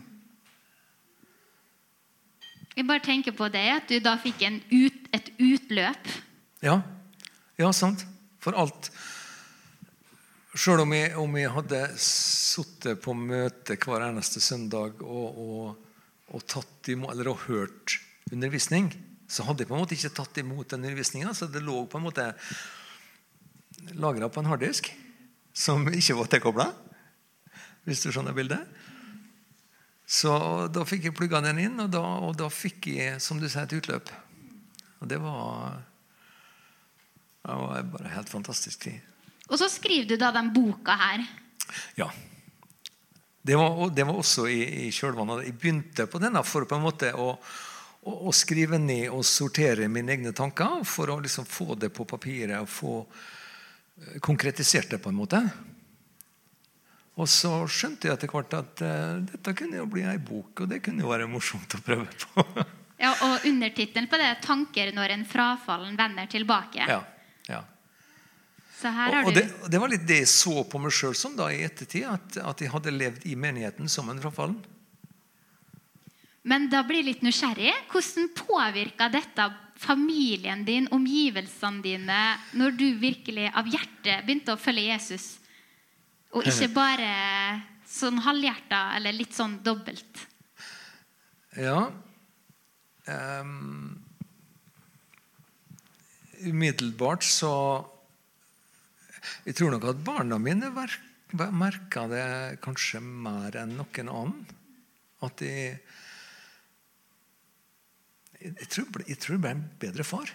Jeg 2.76 2.84
bare 2.90 3.00
tenker 3.00 3.32
på 3.32 3.48
det, 3.48 3.64
at 3.72 3.88
du 3.88 4.02
da 4.04 4.18
fikk 4.20 4.42
ut, 4.68 5.06
et 5.16 5.30
utløp. 5.40 6.10
Ja. 6.60 6.82
ja, 7.56 7.70
sant. 7.72 8.04
For 8.44 8.58
alt 8.60 8.92
Sjøl 10.56 10.86
om, 10.86 10.94
om, 11.20 11.34
jeg 11.36 11.52
hadde 11.52 11.80
sittet 12.00 13.02
på 13.04 13.12
møte 13.18 13.76
hver 13.76 14.06
eneste 14.06 14.40
søndag 14.40 15.02
og, 15.04 15.36
og, 15.36 15.96
og, 16.32 16.44
tatt 16.48 16.88
imot, 16.94 17.12
eller 17.12 17.28
og 17.34 17.42
hørt 17.50 17.98
undervisning, 18.32 18.88
så 19.28 19.44
hadde 19.44 19.66
jeg 19.66 19.68
på 19.68 19.76
en 19.76 19.82
måte 19.84 19.98
ikke 19.98 20.14
tatt 20.16 20.38
imot 20.40 20.70
den 20.72 20.86
undervisninga. 20.86 21.34
Så 21.36 21.50
det 21.52 21.60
lå 21.66 21.82
på 21.92 22.00
en 22.00 22.06
måte 22.06 22.30
lagra 24.00 24.30
på 24.32 24.40
en 24.40 24.48
harddisk 24.48 24.88
som 25.52 25.84
ikke 25.92 26.16
var 26.22 26.32
tilkobla. 26.32 26.68
Hvis 27.84 28.06
du 28.06 28.14
skjønner 28.14 28.36
bildet. 28.38 28.64
Så 30.08 30.32
da 30.72 30.86
fikk 30.88 31.10
jeg 31.10 31.18
plugga 31.18 31.42
den 31.44 31.60
inn, 31.66 31.76
og 31.84 31.92
da, 31.92 32.04
og 32.30 32.38
da, 32.40 32.48
fikk 32.54 32.88
jeg 32.94 33.20
som 33.24 33.42
du 33.42 33.50
sier, 33.50 33.68
et 33.68 33.76
utløp. 33.76 34.14
Og 35.02 35.12
det 35.12 35.20
var, 35.20 35.82
det 37.44 37.60
var 37.60 37.92
bare 37.98 38.14
helt 38.16 38.32
fantastisk 38.32 38.88
tid. 38.88 39.15
Og 39.50 39.60
så 39.62 39.70
skriver 39.70 40.10
du 40.10 40.18
da 40.20 40.32
den 40.34 40.52
boka 40.54 40.96
her. 41.00 41.26
Ja. 42.00 42.10
Det 43.46 43.56
var, 43.56 43.90
det 43.94 44.04
var 44.08 44.18
også 44.18 44.48
i, 44.50 44.88
i 44.88 44.92
kjølvannet. 44.94 45.46
Jeg 45.46 45.58
begynte 45.62 46.08
på 46.10 46.22
denne 46.22 46.42
for 46.48 46.66
på 46.66 46.80
en 46.80 46.86
måte 46.86 47.12
å, 47.14 47.28
å, 48.02 48.16
å, 48.16 48.34
skrive 48.34 48.80
ned 48.82 49.12
og 49.14 49.22
sortere 49.28 49.86
mine 49.92 50.16
egne 50.16 50.34
tanker. 50.34 50.82
For 50.90 51.14
å 51.14 51.20
liksom 51.22 51.46
få 51.46 51.78
det 51.78 51.92
på 51.94 52.08
papiret 52.10 52.58
og 52.58 52.72
få 52.74 52.96
eh, 53.04 54.18
konkretisert 54.26 54.96
det 54.96 55.02
på 55.04 55.14
en 55.14 55.20
måte. 55.20 55.44
Og 57.16 57.30
så 57.32 57.52
skjønte 57.70 58.10
jeg 58.10 58.18
etter 58.18 58.32
hvert 58.32 58.58
at 58.58 58.82
uh, 58.84 59.22
dette 59.24 59.54
kunne 59.56 59.78
jo 59.78 59.86
bli 59.88 60.02
ei 60.04 60.18
bok, 60.20 60.66
og 60.66 60.68
det 60.68 60.82
kunne 60.84 61.06
jo 61.06 61.14
være 61.14 61.30
morsomt 61.32 61.78
å 61.78 61.80
prøve 61.86 62.10
på. 62.12 62.44
ja, 63.04 63.14
Og 63.30 63.46
undertittelen 63.48 64.10
på 64.12 64.20
det 64.20 64.26
er 64.34 64.42
'Tanker 64.44 64.92
når 64.92 65.14
en 65.16 65.24
frafallen 65.30 65.96
vender 65.96 66.28
tilbake'. 66.28 66.90
Ja, 66.90 67.00
ja. 67.48 67.62
Så 68.65 68.65
her 68.65 68.65
har 68.65 68.65
og, 68.84 69.30
og 69.30 69.34
det, 69.36 69.46
det, 69.72 69.80
var 69.80 69.92
litt 69.92 70.06
det 70.08 70.22
jeg 70.24 70.32
så 70.32 70.64
på 70.68 70.80
meg 70.84 70.94
sjøl 70.94 71.16
som 71.18 71.36
da 71.38 71.48
i 71.54 71.64
ettertid, 71.66 72.06
at, 72.10 72.40
at 72.44 72.62
jeg 72.62 72.74
hadde 72.74 72.94
levd 72.94 73.28
i 73.30 73.36
menigheten 73.40 73.90
som 73.92 74.10
en 74.12 74.20
frafallen. 74.22 74.58
Men 76.46 76.68
da 76.70 76.84
blir 76.86 77.02
jeg 77.02 77.08
litt 77.08 77.24
nysgjerrig. 77.26 77.72
Hvordan 77.90 78.28
påvirka 78.38 79.08
dette 79.10 79.48
familien 79.82 80.62
din, 80.68 80.90
omgivelsene 80.94 81.82
dine, 81.82 82.20
når 82.54 82.76
du 82.78 82.86
virkelig 83.02 83.48
av 83.50 83.70
hjertet 83.72 84.28
begynte 84.28 84.54
å 84.54 84.62
følge 84.62 84.92
Jesus? 84.92 85.26
Og 86.36 86.46
ikke 86.46 86.70
bare 86.76 87.10
sånn 87.90 88.20
halvhjerta 88.26 88.90
eller 88.98 89.16
litt 89.16 89.34
sånn 89.36 89.58
dobbelt. 89.64 90.26
Ja 91.56 91.88
um, 93.08 93.96
Umiddelbart 96.44 97.24
så 97.24 97.54
Jeg 99.46 99.58
tror 99.58 99.74
nok 99.74 99.90
at 99.92 100.04
barna 100.06 100.40
mine 100.42 100.72
merka 101.34 102.06
det 102.12 102.26
kanskje 102.64 103.02
mer 103.04 103.58
enn 103.60 103.76
noen 103.80 104.12
annen. 104.12 104.42
At 105.26 105.40
de 105.42 105.52
jeg 108.46 108.68
tror, 108.70 109.02
jeg 109.08 109.18
tror 109.18 109.38
jeg 109.38 109.42
ble 109.42 109.54
en 109.56 109.64
bedre 109.82 110.06
far 110.06 110.30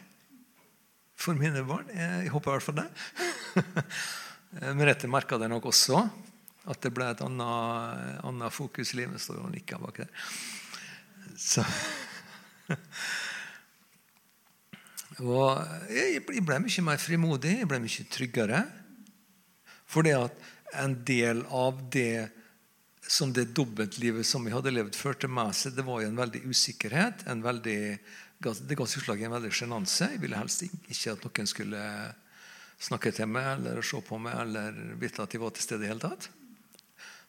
for 1.20 1.36
mine 1.38 1.62
barn. 1.68 1.90
Jeg, 1.94 2.30
håper 2.32 2.50
i 2.50 2.54
hvert 2.56 2.66
fall 2.66 2.78
det. 2.80 2.88
Merete 4.80 5.10
merka 5.10 5.38
det 5.38 5.50
nok 5.52 5.68
også. 5.70 6.00
At 6.70 6.80
det 6.82 6.92
ble 6.96 7.06
et 7.12 7.22
annet, 7.24 8.16
annet 8.26 8.54
fokus 8.54 8.94
i 8.94 9.02
livet. 9.02 9.22
Står 9.22 9.42
og 9.44 9.52
nikker 9.54 9.82
bak 9.82 10.02
der. 10.02 10.10
Så 11.40 11.64
Og 15.20 15.60
jeg 15.92 16.22
ble 16.24 16.58
mye 16.64 16.82
mer 16.86 17.00
frimodig, 17.00 17.58
jeg 17.60 17.68
ble 17.68 17.80
mye 17.82 18.06
tryggere. 18.12 18.64
Fordi 19.90 20.14
at 20.14 20.36
en 20.80 20.94
del 21.04 21.42
av 21.50 21.80
det 21.90 22.30
som 23.10 23.32
det 23.34 23.48
dobbeltlivet 23.56 24.26
som 24.26 24.44
vi 24.46 24.52
hadde 24.54 24.70
levd, 24.70 24.94
førte 24.94 25.26
med 25.26 25.50
seg, 25.56 25.74
det 25.74 25.82
var 25.86 26.02
jo 26.02 26.10
en 26.12 26.20
veldig 26.20 26.44
usikkerhet. 26.46 27.24
En 27.32 27.42
veldig, 27.42 27.78
det 28.38 28.78
ga 28.78 28.86
seg 28.86 29.02
utslag 29.02 29.22
i 29.22 29.26
en 29.26 29.34
veldig 29.34 29.50
sjenanse. 29.50 30.12
Jeg 30.12 30.22
ville 30.22 30.38
helst 30.38 30.62
ikke 30.68 31.16
at 31.16 31.26
noen 31.26 31.50
skulle 31.50 31.86
snakke 32.80 33.12
til 33.12 33.28
meg 33.28 33.50
eller 33.56 33.82
se 33.84 33.98
på 34.06 34.20
meg 34.22 34.38
eller 34.44 34.78
vite 35.00 35.24
at 35.24 35.34
de 35.34 35.42
var 35.42 35.56
til 35.56 35.66
stede 35.66 35.84
i 35.84 35.90
hele 35.90 36.02
tatt. 36.04 36.30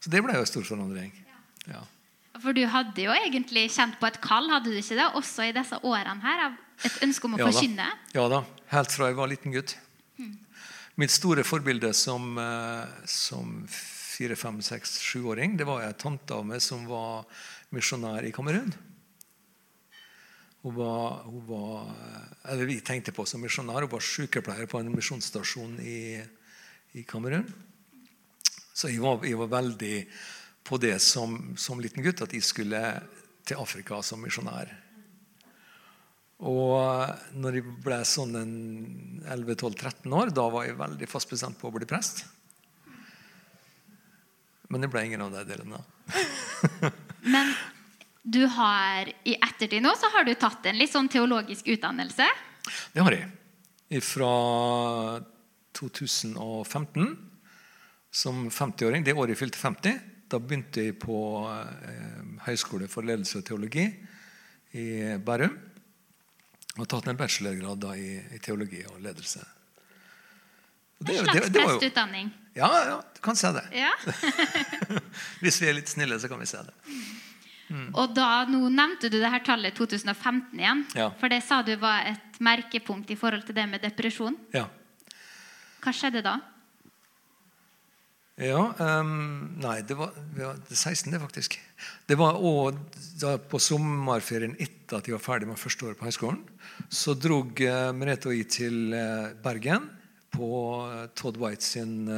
Så 0.02 0.10
det 0.10 0.22
ble 0.22 0.38
jo 0.38 0.44
en 0.44 0.50
stor 0.50 0.64
forandring. 0.66 1.12
Ja. 1.66 1.82
For 2.42 2.56
du 2.56 2.62
hadde 2.70 3.04
jo 3.04 3.12
egentlig 3.14 3.68
kjent 3.74 3.98
på 4.00 4.08
et 4.08 4.18
kall, 4.24 4.48
hadde 4.50 4.70
du 4.70 4.78
ikke 4.78 4.96
det? 4.98 5.08
Også 5.18 5.50
i 5.50 5.54
disse 5.54 5.78
årene 5.82 6.22
her, 6.24 6.46
av 6.46 6.86
et 6.88 7.02
ønske 7.04 7.28
om 7.28 7.36
å 7.36 7.42
ja, 7.42 7.50
forkynne? 7.50 7.88
Ja 8.16 8.24
da. 8.32 8.44
Helt 8.72 8.94
fra 8.94 9.10
jeg 9.10 9.18
var 9.18 9.30
liten 9.30 9.54
gutt. 9.54 9.76
Mitt 11.00 11.10
store 11.10 11.44
forbilde 11.44 11.92
som, 11.96 12.38
eh, 12.38 12.88
som 13.08 13.66
fire, 13.68 14.36
fem, 14.36 14.60
seks, 14.62 14.98
sjuåring, 15.00 15.56
det 15.56 15.64
var 15.64 15.80
ei 15.86 16.42
meg 16.44 16.60
som 16.60 16.84
var 16.86 17.24
misjonær 17.70 18.24
i 18.24 18.32
Kamerun. 18.32 18.72
Hun 20.62 20.74
var, 20.76 21.22
hun 21.24 21.46
var, 21.46 21.94
eller 22.44 22.66
Vi 22.66 22.80
tenkte 22.80 23.12
på 23.12 23.24
som 23.26 23.40
misjonær. 23.40 23.82
Hun 23.82 23.90
var 23.90 24.00
sykepleier 24.00 24.66
på 24.66 24.78
en 24.78 24.92
misjonsstasjon 24.94 25.80
i, 25.80 26.20
i 26.92 27.02
Kamerun. 27.02 27.48
Så 28.74 28.88
jeg 28.88 29.00
var, 29.00 29.24
jeg 29.24 29.38
var, 29.38 29.48
veldig 29.48 29.96
på 30.62 30.78
det 30.78 31.00
som, 31.02 31.56
som, 31.56 31.80
liten 31.80 32.02
gutt, 32.02 32.22
at 32.22 32.32
jeg 32.32 32.44
skulle 32.44 33.02
til 33.44 33.58
Afrika 33.58 34.02
som 34.02 34.22
misjonær. 34.22 34.70
Og 36.42 37.38
når 37.38 37.58
jeg 37.58 37.74
ble 37.84 37.98
sånn 38.08 38.34
11-12-13 39.30 40.14
år, 40.18 40.32
da 40.34 40.48
var 40.50 40.66
jeg 40.66 40.78
veldig 40.80 41.08
fast 41.10 41.30
bestemt 41.30 41.60
på 41.60 41.70
å 41.70 41.74
bli 41.74 41.86
prest. 41.86 42.24
Men 44.72 44.82
det 44.82 44.90
ble 44.90 45.04
ingen 45.06 45.22
av 45.22 45.36
de 45.36 45.44
delene. 45.46 45.78
Men 47.34 47.52
du 48.22 48.42
har 48.56 49.10
i 49.28 49.36
ettertid 49.36 49.82
nå 49.84 49.92
så 49.98 50.10
har 50.14 50.26
du 50.26 50.32
tatt 50.34 50.66
en 50.66 50.78
litt 50.80 50.90
sånn 50.90 51.10
teologisk 51.12 51.68
utdannelse. 51.76 52.26
Det 52.94 53.04
har 53.06 53.14
jeg. 53.14 53.28
Fra 54.02 54.32
2015 55.76 57.12
som 58.12 58.46
50-åring. 58.50 59.04
Det 59.04 59.14
året 59.14 59.34
jeg 59.34 59.42
fylte 59.44 59.60
50. 59.60 60.00
Da 60.32 60.40
begynte 60.40 60.86
jeg 60.88 60.96
på 61.00 61.18
eh, 61.52 62.22
Høgskole 62.46 62.88
for 62.90 63.04
ledelse 63.06 63.40
og 63.40 63.46
teologi 63.48 63.86
i 64.80 64.86
Bærum. 65.22 65.54
Og 66.80 66.88
tatt 66.88 67.08
en 67.10 67.18
bachelorgrad 67.18 67.82
da, 67.82 67.96
i, 67.96 68.14
i, 68.32 68.38
teologi 68.40 68.80
og 68.88 69.00
ledelse. 69.04 69.42
Det, 71.02 71.18
en 71.18 71.26
slags 71.26 71.50
presteutdanning? 71.52 72.30
Ja, 72.56 72.68
ja, 72.86 73.00
du 73.14 73.20
kan 73.24 73.36
se 73.36 73.50
det. 73.52 73.64
Ja. 73.76 73.90
Hvis 75.42 75.58
vi 75.60 75.68
er 75.68 75.76
litt 75.76 75.90
snille, 75.90 76.16
så 76.20 76.30
kan 76.30 76.40
vi 76.40 76.48
se 76.48 76.62
det. 76.64 76.74
Mm. 77.72 77.88
Og 77.96 78.12
da, 78.16 78.44
Nå 78.48 78.68
nevnte 78.72 79.08
du 79.12 79.18
det 79.18 79.30
her 79.32 79.42
tallet 79.44 79.76
2015 79.76 80.60
igjen. 80.60 80.84
Ja. 80.96 81.10
For 81.20 81.32
det 81.32 81.42
sa 81.44 81.62
du 81.66 81.74
var 81.80 82.06
et 82.12 82.40
merkepunkt 82.44 83.10
i 83.12 83.18
forhold 83.18 83.44
til 83.48 83.56
det 83.56 83.66
med 83.68 83.84
depresjon. 83.84 84.36
Ja. 84.54 84.66
Hva 85.82 85.92
skjedde 85.96 86.22
da? 86.24 86.38
Ja 88.42 88.62
um, 88.78 89.10
Nei, 89.62 89.78
det 89.86 89.94
var, 89.98 90.14
det 90.34 90.76
16., 90.76 91.14
faktisk. 91.22 91.58
Det 92.08 92.16
var 92.18 92.40
også 92.40 93.36
På 93.50 93.60
sommerferien 93.62 94.56
etter 94.58 94.98
at 94.98 95.08
jeg 95.08 95.14
var 95.14 95.24
ferdig 95.24 95.50
med 95.50 95.60
første 95.60 95.86
året 95.86 96.00
på 96.00 96.08
høyskolen, 96.08 96.40
så 96.90 97.14
drog 97.14 97.60
uh, 97.62 97.90
Merete 97.96 98.32
og 98.32 98.36
jeg 98.36 98.48
til 98.52 98.96
uh, 98.96 99.30
Bergen 99.44 99.86
på 100.34 100.48
uh, 100.88 101.04
Todd 101.14 101.38
White 101.40 101.64
sin 101.64 102.08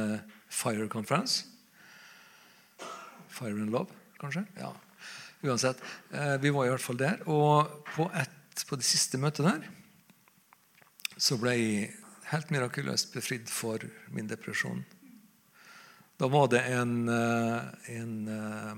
Fire 0.49 0.87
Conference. 0.89 1.45
Fire 3.35 3.59
and 3.59 3.71
Love, 3.71 3.91
kanskje? 4.21 4.45
Ja. 4.57 4.71
Uansett, 5.45 5.81
eh, 6.11 6.37
vi 6.41 6.49
var 6.49 6.65
i 6.65 6.71
hvert 6.73 6.81
fall 6.81 6.97
der. 6.97 7.19
Og 7.27 7.83
på, 7.93 8.07
et, 8.15 8.65
på 8.67 8.79
det 8.79 8.87
siste 8.87 9.19
møtet 9.21 9.45
der 9.45 9.67
så 11.15 11.37
ble 11.39 11.53
jeg 11.55 11.91
helt 12.31 12.49
mirakuløst 12.51 13.13
befridd 13.13 13.47
for 13.51 13.83
min 14.11 14.27
depresjon. 14.27 14.81
Da 16.17 16.29
var 16.31 16.47
det 16.53 16.63
en, 16.71 17.09
eh, 17.09 17.61
en 17.99 18.15
eh, 18.27 18.75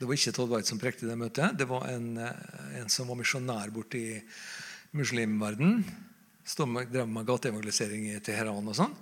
Det 0.00 0.08
var 0.08 0.16
ikke 0.16 0.32
Todd 0.32 0.50
White 0.50 0.68
som 0.68 0.80
prekte 0.80 1.06
det 1.06 1.18
møtet. 1.20 1.58
Det 1.58 1.68
var 1.68 1.86
en, 1.92 2.16
en 2.18 2.88
som 2.88 3.10
var 3.10 3.18
misjonær 3.20 3.70
borte 3.74 3.98
i 3.98 4.20
muslimverden 4.96 5.84
Drev 6.90 7.06
med 7.06 7.26
gateevangelisering 7.28 8.08
i 8.10 8.20
Teheran 8.24 8.66
og 8.66 8.74
sånn. 8.74 8.94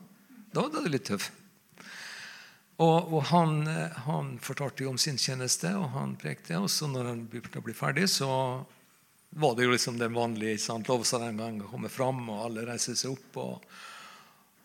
Da 0.53 0.67
var 0.67 0.83
det 0.85 0.91
litt 0.93 1.07
tøft. 1.09 1.33
Og, 2.79 3.13
og 3.15 3.23
han, 3.33 3.63
eh, 3.67 3.95
han, 4.07 4.37
fortalte 4.43 4.85
jo 4.85 4.93
om 4.93 4.99
sin 5.01 5.19
tjeneste, 5.19 5.73
og 5.75 5.91
han 5.97 6.15
prekte. 6.21 6.59
Og 6.61 6.69
så 6.71 6.87
når 6.91 7.11
han 7.11 7.25
begynte 7.31 7.59
å 7.59 7.65
bli 7.65 7.75
ferdig, 7.75 8.07
så 8.13 8.29
var 9.39 9.57
det 9.57 9.67
jo 9.67 9.73
liksom 9.73 9.99
den 9.99 10.15
vanlige 10.15 10.61
sant? 10.63 10.89
lovsangen 10.89 11.63
komme 11.67 11.91
fram, 11.91 12.23
og 12.31 12.45
alle 12.45 12.67
reiser 12.69 12.99
seg 12.99 13.17
opp. 13.17 13.41
Og, 13.43 13.73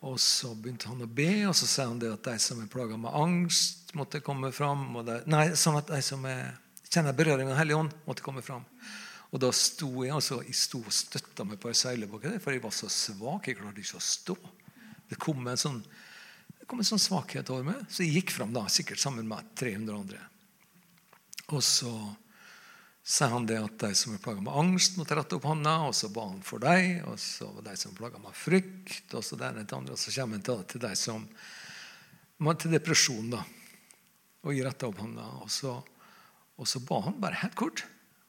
og 0.04 0.18
så 0.20 0.52
begynte 0.60 0.90
han 0.92 1.04
å 1.06 1.08
be, 1.08 1.46
og 1.48 1.56
så 1.56 1.68
sa 1.70 1.88
han 1.88 2.02
det 2.02 2.12
at 2.12 2.28
de 2.28 2.36
som 2.44 2.60
er 2.60 2.72
plaga 2.72 2.98
med 3.00 3.16
angst, 3.16 3.94
måtte 3.96 4.20
komme 4.26 4.52
fram. 4.52 4.90
De, 5.08 5.22
nei, 5.32 5.46
sånn 5.60 5.80
at 5.80 5.88
de 5.94 6.02
som 6.04 6.26
er, 6.28 6.58
kjenner 6.90 7.16
berøring 7.16 7.52
av 7.54 7.62
Hellig 7.62 7.78
ånd, 7.78 7.94
måtte 8.08 8.26
komme 8.26 8.44
fram. 8.44 8.66
Og 9.34 9.42
da 9.42 9.50
sto 9.56 9.90
jeg 10.04 10.14
altså, 10.14 10.42
jeg 10.46 10.58
sto 10.60 10.82
og 10.84 10.94
støtta 10.94 11.46
meg 11.48 11.62
på 11.62 11.72
ei 11.72 11.78
seilbåt, 11.78 12.28
for 12.44 12.54
jeg 12.54 12.62
var 12.66 12.76
så 12.76 12.90
svak. 12.92 13.48
Jeg 13.48 13.62
klarte 13.62 13.82
ikke 13.82 14.02
å 14.02 14.04
stå. 14.04 14.36
Det 15.10 15.18
kom 15.22 15.48
en 15.48 15.60
sånn 15.60 15.80
kom 16.68 16.80
en 16.80 16.88
sånn 16.88 17.02
svakhet 17.02 17.50
over 17.52 17.66
meg, 17.68 17.82
så 17.92 18.06
jeg 18.06 18.22
gikk 18.22 18.32
fram 18.34 18.54
da, 18.56 18.64
sikkert 18.72 19.02
sammen 19.02 19.28
med 19.28 19.50
300 19.60 19.98
andre. 19.98 20.20
Og 21.52 21.60
så 21.64 21.92
sa 23.04 23.28
han 23.34 23.46
det 23.46 23.60
at 23.60 23.76
de 23.84 23.92
som 24.00 24.14
er 24.16 24.22
plaga 24.24 24.40
med 24.42 24.56
angst, 24.56 24.96
måtte 24.96 25.18
rette 25.20 25.36
opp 25.36 25.48
hånda. 25.50 25.76
Og 25.90 25.96
så 25.98 26.10
ba 26.14 26.24
han 26.30 26.40
for 26.46 26.64
deg. 26.64 27.02
Og 27.12 27.18
så 27.20 27.50
var 27.52 27.66
de 27.68 27.76
som 27.80 27.92
er 27.92 28.00
plaga 28.00 28.22
med 28.24 28.38
frykt. 28.38 29.10
Og 29.12 29.26
så 29.28 29.40
der 29.40 29.60
til 29.60 29.80
andre, 29.82 29.98
og 29.98 30.00
så 30.00 30.14
kommer 30.16 30.40
han 30.40 30.46
til, 30.48 30.64
til 30.72 30.86
de 30.86 30.94
som 31.00 31.28
til 32.60 32.76
depresjon. 32.76 33.34
da. 33.36 33.44
Og 34.44 34.56
jeg 34.56 34.66
retta 34.68 34.88
opp 34.88 35.04
hånda. 35.04 35.28
Og 35.44 35.52
så, 35.52 35.76
og 36.56 36.70
så 36.70 36.84
ba 36.88 37.02
han 37.10 37.20
bare 37.20 37.42
helt 37.44 37.60
kort. 37.60 37.84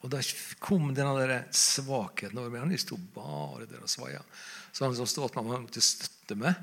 Og 0.05 0.11
da 0.13 0.21
kom 0.61 0.91
denne 0.93 1.41
svakheten 1.55 2.39
over 2.39 2.53
meg. 2.53 2.67
Han 2.67 2.83
sto 2.83 2.99
bare 3.15 3.71
der 3.71 3.87
og 3.87 3.91
svaia. 3.91 4.21
Så 4.75 4.85
han 4.85 4.97
som 4.99 5.09
stod 5.09 5.39
han 5.39 5.47
måtte 5.65 5.85
støtte 5.85 6.39
meg 6.39 6.59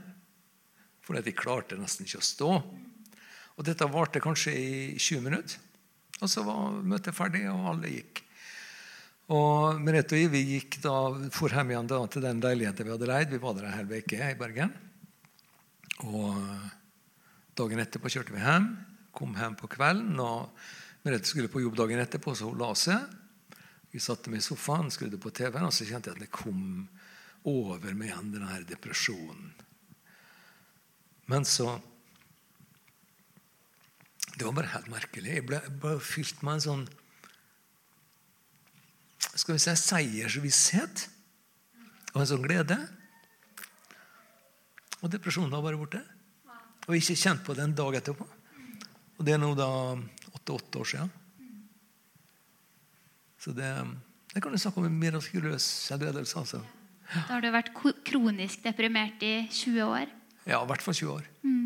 fordi 1.02 1.24
de 1.26 1.32
klarte 1.36 1.76
nesten 1.76 2.06
ikke 2.06 2.20
å 2.22 2.24
stå. 2.24 2.50
Og 3.58 3.66
Dette 3.68 3.88
varte 3.90 4.22
kanskje 4.24 4.54
i 4.54 4.70
20 4.96 5.24
minutter. 5.26 5.71
Og 6.22 6.30
så 6.30 6.44
var 6.46 6.82
møtet 6.86 7.18
ferdig, 7.18 7.48
og 7.50 7.72
alle 7.74 7.96
gikk. 7.96 8.22
Og 9.32 9.80
Merete 9.82 10.20
og 10.20 10.34
vi 10.34 10.42
gikk 10.56 10.82
da, 10.84 10.96
for 11.34 11.54
hjem 11.54 11.72
igjen 11.74 11.90
da, 11.90 12.02
til 12.12 12.26
den 12.26 12.44
leiligheten 12.44 12.88
vi 12.88 12.94
hadde 12.94 13.10
leid. 13.10 13.32
Vi 13.32 13.42
var 13.42 13.58
der 13.58 13.70
en 13.70 13.78
hel 13.80 13.94
uke 14.02 14.20
i 14.28 14.38
Bergen. 14.38 14.74
Og 16.06 16.38
Dagen 17.58 17.82
etterpå 17.84 18.10
kjørte 18.12 18.34
vi 18.34 18.42
hjem. 18.42 18.70
Kom 19.16 19.34
hjem 19.36 19.58
på 19.60 19.70
kvelden. 19.72 20.20
og 20.24 20.52
Merete 21.04 21.28
skulle 21.28 21.52
på 21.52 21.64
jobb 21.64 21.76
dagen 21.80 22.00
etterpå, 22.00 22.36
så 22.36 22.48
hun 22.48 22.62
la 22.62 22.72
seg. 22.78 23.18
Vi 23.92 24.00
satte 24.00 24.32
meg 24.32 24.40
i 24.40 24.46
sofaen, 24.46 24.92
skrudde 24.94 25.20
på 25.20 25.34
TV-en, 25.36 25.68
og 25.68 25.76
så 25.76 25.88
kjente 25.88 26.12
jeg 26.12 26.16
at 26.16 26.24
det 26.24 26.32
kom 26.32 26.88
over 27.50 27.92
meg 27.98 28.12
igjen, 28.12 28.32
denne 28.36 28.62
depresjonen. 28.70 29.52
Men 31.32 31.48
så 31.48 31.74
Det 34.38 34.48
var 34.48 34.56
bare 34.56 34.72
helt 34.74 34.90
merkelig. 34.92 35.38
Jeg 35.38 35.46
ble, 35.48 35.60
ble 35.82 35.98
fylt 36.04 36.42
med 36.46 36.60
en 36.60 36.66
sånn 36.66 36.84
skal 39.32 39.56
vi 39.56 39.62
si, 39.64 39.74
seiersvisshet 39.80 41.06
og 42.14 42.24
en 42.24 42.30
sånn 42.30 42.44
glede. 42.44 42.78
Og 45.02 45.12
depresjonen 45.14 45.54
var 45.54 45.64
bare 45.66 45.80
borte. 45.80 46.02
Og 46.88 46.98
ikke 46.98 47.18
kjent 47.18 47.44
på 47.46 47.56
det 47.56 47.64
en 47.66 47.78
dag 47.78 47.98
etterpå. 48.02 48.26
Og 49.18 49.26
det 49.26 49.36
er 49.36 49.42
nå 49.42 49.54
da 49.58 49.70
åtte-åtte 50.34 50.82
år 50.82 50.90
siden. 50.92 51.12
Så 53.42 53.54
det, 53.58 53.70
det 54.34 54.42
kan 54.44 54.54
du 54.54 54.60
snakke 54.62 54.82
om 54.82 54.90
en 54.90 55.00
mirakuløs 55.02 55.68
helbredelse. 55.94 56.42
Altså. 56.42 56.62
Da 57.12 57.24
har 57.32 57.44
du 57.44 57.50
vært 57.54 57.72
kronisk 58.06 58.66
deprimert 58.66 59.24
i 59.26 59.48
20 59.50 59.82
år? 59.86 60.12
Ja, 60.46 60.62
i 60.62 60.68
hvert 60.70 60.86
fall 60.86 60.98
20 60.98 61.16
år. 61.16 61.30
Mm. 61.46 61.61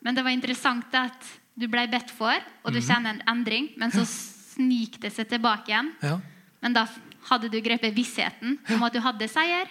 Men 0.00 0.16
det 0.16 0.24
var 0.24 0.34
interessant 0.34 0.94
at 0.96 1.28
du 1.60 1.66
ble 1.68 1.84
bedt 1.92 2.10
for, 2.10 2.34
og 2.64 2.72
du 2.72 2.78
-hmm. 2.78 2.86
kjenner 2.86 3.10
en 3.10 3.22
endring. 3.28 3.72
Men 3.76 3.92
så 3.92 4.04
snik 4.06 5.00
det 5.00 5.12
seg 5.12 5.28
tilbake 5.28 5.68
igjen. 5.68 5.92
Ja. 6.02 6.20
Men 6.60 6.72
da 6.72 6.86
hadde 7.30 7.48
du 7.48 7.60
grepet 7.60 7.94
vissheten 7.94 8.58
om 8.68 8.82
at 8.82 8.92
du 8.92 9.00
hadde 9.00 9.28
seier? 9.28 9.68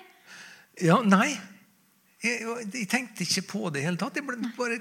Ja, 0.82 1.02
nei. 1.02 1.40
Jeg, 2.24 2.44
jeg 2.74 2.88
tenkte 2.92 3.24
ikke 3.24 3.42
på 3.48 3.70
det 3.70 3.82
i 3.82 3.88
hele 3.88 3.98
tatt. 3.98 4.14
Det, 4.14 4.24
bare, 4.58 4.80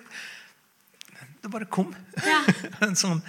det 1.43 1.51
bare 1.51 1.69
kom. 1.71 1.95
Ja. 2.27 2.43
en, 2.87 2.97
sånn, 2.99 3.23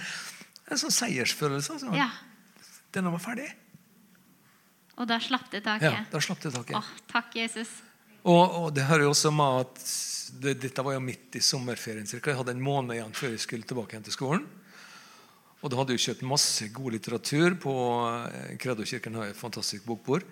en 0.70 0.78
sånn 0.78 0.94
seiersfølelse. 0.94 1.72
Altså. 1.72 1.94
Ja. 1.94 2.10
Den 2.94 3.10
var 3.12 3.22
ferdig. 3.22 3.50
Og 5.00 5.08
da 5.08 5.20
slapp 5.22 5.48
det 5.52 5.62
taket? 5.64 5.88
Ja, 5.88 6.04
da 6.10 6.20
slapp 6.20 6.42
det 6.42 6.52
taket. 6.52 6.76
Åh, 6.76 6.90
takk, 7.08 7.32
Jesus. 7.38 7.70
Og, 8.20 8.44
og, 8.44 8.66
det 8.76 8.84
hører 8.84 9.06
jo 9.06 9.12
også 9.14 9.32
med 9.32 9.62
at 9.64 9.84
det, 10.40 10.58
Dette 10.62 10.84
var 10.84 10.94
jo 10.94 11.02
midt 11.02 11.38
i 11.38 11.42
sommerferien. 11.42 12.06
Cirka. 12.06 12.30
Jeg 12.30 12.40
hadde 12.40 12.52
en 12.54 12.62
måned 12.64 12.94
igjen 12.94 13.14
før 13.16 13.32
jeg 13.32 13.42
skulle 13.42 13.68
tilbake 13.68 13.96
igjen 13.96 14.06
til 14.06 14.16
skolen. 14.16 14.44
Og 15.60 15.72
da 15.72 15.80
hadde 15.80 15.96
jeg 15.96 16.04
kjøpt 16.06 16.28
masse 16.28 16.68
god 16.72 16.94
litteratur 16.94 17.56
på 17.60 17.72
Kreddokirken 17.74 18.60
Kredokirken 18.60 19.18
har 19.18 19.32
et 19.32 19.36
fantastisk 19.40 19.84
bokbord. 19.88 20.24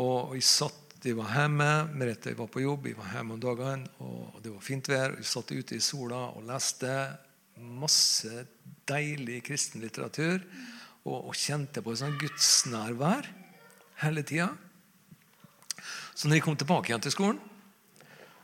Og 0.00 0.36
jeg 0.38 0.46
satt, 0.48 0.94
jeg 1.04 1.16
var 1.18 1.32
hjemme, 1.34 1.68
Merete 1.96 2.32
var 2.36 2.48
på 2.52 2.62
jobb, 2.62 2.88
jeg 2.88 2.96
var 2.96 3.10
hjemme 3.16 3.36
om 3.36 3.42
dagene, 3.42 3.90
og 4.04 4.38
det 4.44 4.52
var 4.52 4.64
fint 4.64 4.88
vær. 4.88 5.16
Jeg 5.18 5.28
satt 5.28 5.52
ute 5.52 5.76
i 5.76 5.84
sola 5.84 6.22
og 6.36 6.46
leste 6.48 6.94
masse 7.60 8.46
deilig 8.88 9.42
kristen 9.48 9.84
litteratur. 9.84 10.40
Og, 11.04 11.30
og 11.32 11.36
kjente 11.36 11.80
på 11.84 11.92
et 11.92 12.00
sånt 12.00 12.20
gudsnærvær 12.20 13.28
hele 14.04 14.24
tida. 14.24 14.50
Så 16.20 16.28
når 16.28 16.36
jeg 16.36 16.44
kom 16.44 16.56
tilbake 16.60 16.90
igjen 16.90 17.00
til 17.00 17.14
skolen 17.14 17.38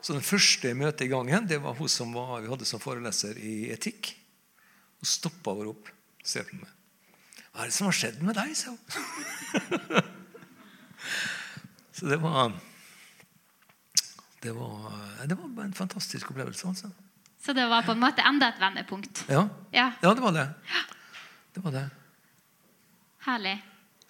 så 0.00 0.14
Den 0.14 0.24
første 0.24 0.70
møtet 0.78 1.08
i 1.08 1.10
gangen 1.10 1.48
det 1.50 1.58
var 1.64 1.74
hun 1.74 1.90
som 1.90 2.12
var, 2.14 2.38
vi 2.44 2.48
hadde 2.48 2.66
som 2.68 2.78
foreleser 2.78 3.40
i 3.42 3.72
etikk. 3.74 4.12
Hun 5.00 5.08
stoppa 5.10 5.50
over 5.50 5.72
opp 5.72 5.88
og 5.90 6.28
ser 6.30 6.46
på 6.46 6.60
meg. 6.60 6.68
'Hva 7.50 7.64
er 7.64 7.72
det 7.72 7.74
som 7.74 7.88
har 7.88 7.96
skjedd 7.96 8.20
med 8.22 8.36
deg?' 8.36 8.52
sa 8.54 8.70
hun. 8.70 10.04
så 11.96 12.12
det 12.12 12.20
var, 12.22 12.54
det 14.44 14.54
var 14.54 15.26
Det 15.26 15.38
var 15.40 15.64
en 15.64 15.74
fantastisk 15.74 16.30
opplevelse. 16.30 16.68
altså. 16.68 16.92
Så 17.42 17.56
det 17.56 17.66
var 17.66 17.82
på 17.82 17.96
en 17.96 18.04
måte 18.04 18.22
enda 18.22 18.52
et 18.54 18.60
vendepunkt? 18.60 19.24
Ja, 19.26 19.48
ja. 19.72 19.90
ja 20.02 20.14
det 20.14 20.22
var 20.22 20.38
det. 20.38 20.48
Det 21.54 21.64
var 21.64 21.72
det. 21.72 21.88
Herlig. 23.26 23.58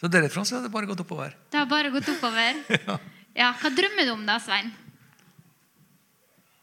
Så 0.01 0.13
derifra 0.13 0.45
så 0.45 0.57
har 0.57 0.63
det 0.63 0.75
bare 0.77 0.87
gått 0.87 1.01
oppover. 1.01 1.37
Det 1.51 1.57
har 1.57 1.67
bare 1.67 1.91
gått 1.91 2.09
oppover. 2.09 2.65
ja. 2.87 2.99
Ja, 3.37 3.51
Hva 3.61 3.69
drømmer 3.69 4.07
du 4.09 4.15
om 4.15 4.23
da, 4.25 4.39
Svein? 4.41 4.71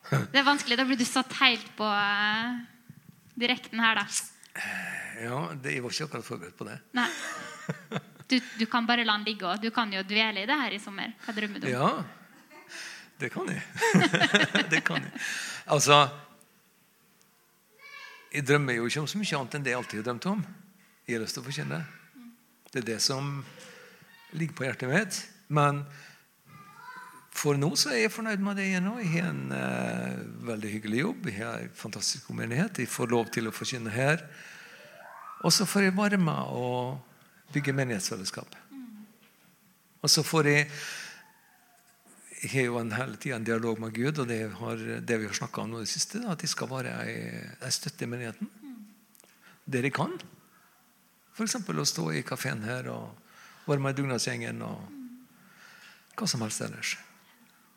Det 0.10 0.40
er 0.40 0.46
vanskelig. 0.46 0.78
Da 0.80 0.86
blir 0.88 0.98
du 0.98 1.06
satt 1.06 1.34
helt 1.38 1.68
på 1.78 1.86
uh, 1.86 2.56
direkten 3.38 3.82
her, 3.82 4.02
da. 4.02 4.08
Ja, 5.22 5.38
det, 5.54 5.76
jeg 5.76 5.84
var 5.84 5.94
ikke 5.94 6.08
akkurat 6.08 6.26
forberedt 6.26 6.58
på 6.58 6.66
det. 6.68 6.80
Nei. 6.98 7.08
Du, 8.30 8.40
du 8.58 8.66
kan 8.70 8.88
bare 8.90 9.06
la 9.06 9.20
den 9.20 9.28
ligge. 9.28 9.46
òg. 9.46 9.62
du 9.62 9.70
kan 9.74 9.92
jo 9.94 10.02
dvele 10.08 10.42
i 10.42 10.50
det 10.50 10.58
her 10.58 10.74
i 10.74 10.80
sommer. 10.82 11.12
Hva 11.26 11.36
drømmer 11.38 11.62
du 11.62 11.68
om? 11.70 11.74
Ja, 11.74 12.72
det 13.22 13.30
kan 13.34 13.52
jeg. 13.52 13.62
det 14.74 14.80
kan 14.88 15.06
jeg. 15.06 15.12
Altså 15.76 16.00
Jeg 18.34 18.48
drømmer 18.50 18.80
jo 18.80 18.88
ikke 18.90 19.04
om 19.04 19.10
så 19.12 19.20
mye 19.22 19.38
annet 19.38 19.58
enn 19.60 19.68
det 19.68 19.74
jeg 19.76 19.82
alltid 19.82 20.02
har 20.02 20.08
drømt 20.08 20.30
om. 20.32 20.42
Jeg 21.06 21.20
har 21.20 21.22
lyst 21.22 21.38
til 21.38 21.44
å 21.44 21.46
forkynne. 21.46 21.80
Det 22.72 22.82
er 22.82 22.88
det 22.88 22.98
som 23.06 23.30
ligger 24.34 24.58
på 24.58 24.66
hjertet 24.66 24.90
mitt. 24.90 25.20
Men 25.54 25.84
for 27.34 27.58
nå 27.58 27.72
så 27.80 27.91
er 27.91 28.04
jeg 28.04 28.13
fornøyd 28.13 28.43
med 28.46 28.60
det 28.62 28.67
jeg 28.69 28.82
nå. 28.86 28.93
Jeg 29.02 29.12
har 29.15 29.30
en 29.32 29.46
uh, 29.52 30.48
veldig 30.48 30.74
hyggelig 30.76 31.00
jobb. 31.00 31.30
Jeg 31.32 31.39
har 31.41 31.63
en 31.63 31.78
fantastisk 31.78 32.30
menighet. 32.36 32.84
Jeg 32.84 32.91
får 32.93 33.10
lov 33.12 33.32
til 33.34 33.50
å 33.50 33.54
forkynne 33.56 33.93
her. 33.93 34.22
Og 35.43 35.52
så 35.52 35.65
får 35.67 35.88
jeg 35.88 35.96
være 35.98 36.19
med 36.22 36.54
og 36.56 37.02
bygge 37.54 37.74
menighetsfellesskap. 37.76 38.54
Og 40.04 40.12
så 40.12 40.24
får 40.24 40.52
jeg 40.52 40.67
Jeg 42.43 42.52
har 42.52 42.65
jo 42.67 42.76
en 42.76 42.91
hele 42.91 43.15
tida 43.15 43.38
en 43.38 43.46
dialog 43.48 43.80
med 43.80 43.93
Gud, 43.96 44.17
og 44.19 44.28
det, 44.28 44.52
har, 44.52 44.82
det 45.00 45.19
vi 45.19 45.28
har 45.30 45.36
snakka 45.38 45.62
om 45.62 45.69
nå 45.72 45.78
i 45.80 45.86
det 45.86 45.93
siste, 45.93 46.19
at 46.28 46.41
jeg 46.43 46.52
skal 46.52 46.67
være 46.67 46.91
ei 47.08 47.69
støtte 47.72 48.04
i 48.04 48.10
menigheten. 48.12 48.50
Der 49.63 49.88
jeg 49.88 49.93
kan. 49.96 50.17
F.eks. 51.32 51.56
å 51.56 51.86
stå 51.88 52.10
i 52.12 52.26
kafeen 52.28 52.65
her 52.67 52.89
og 52.91 53.15
være 53.63 53.80
med 53.80 53.96
i 53.96 54.02
dugnadsgjengen 54.02 54.60
og 54.67 54.84
hva 56.19 56.28
som 56.28 56.43
helst 56.43 56.65
ellers. 56.67 56.98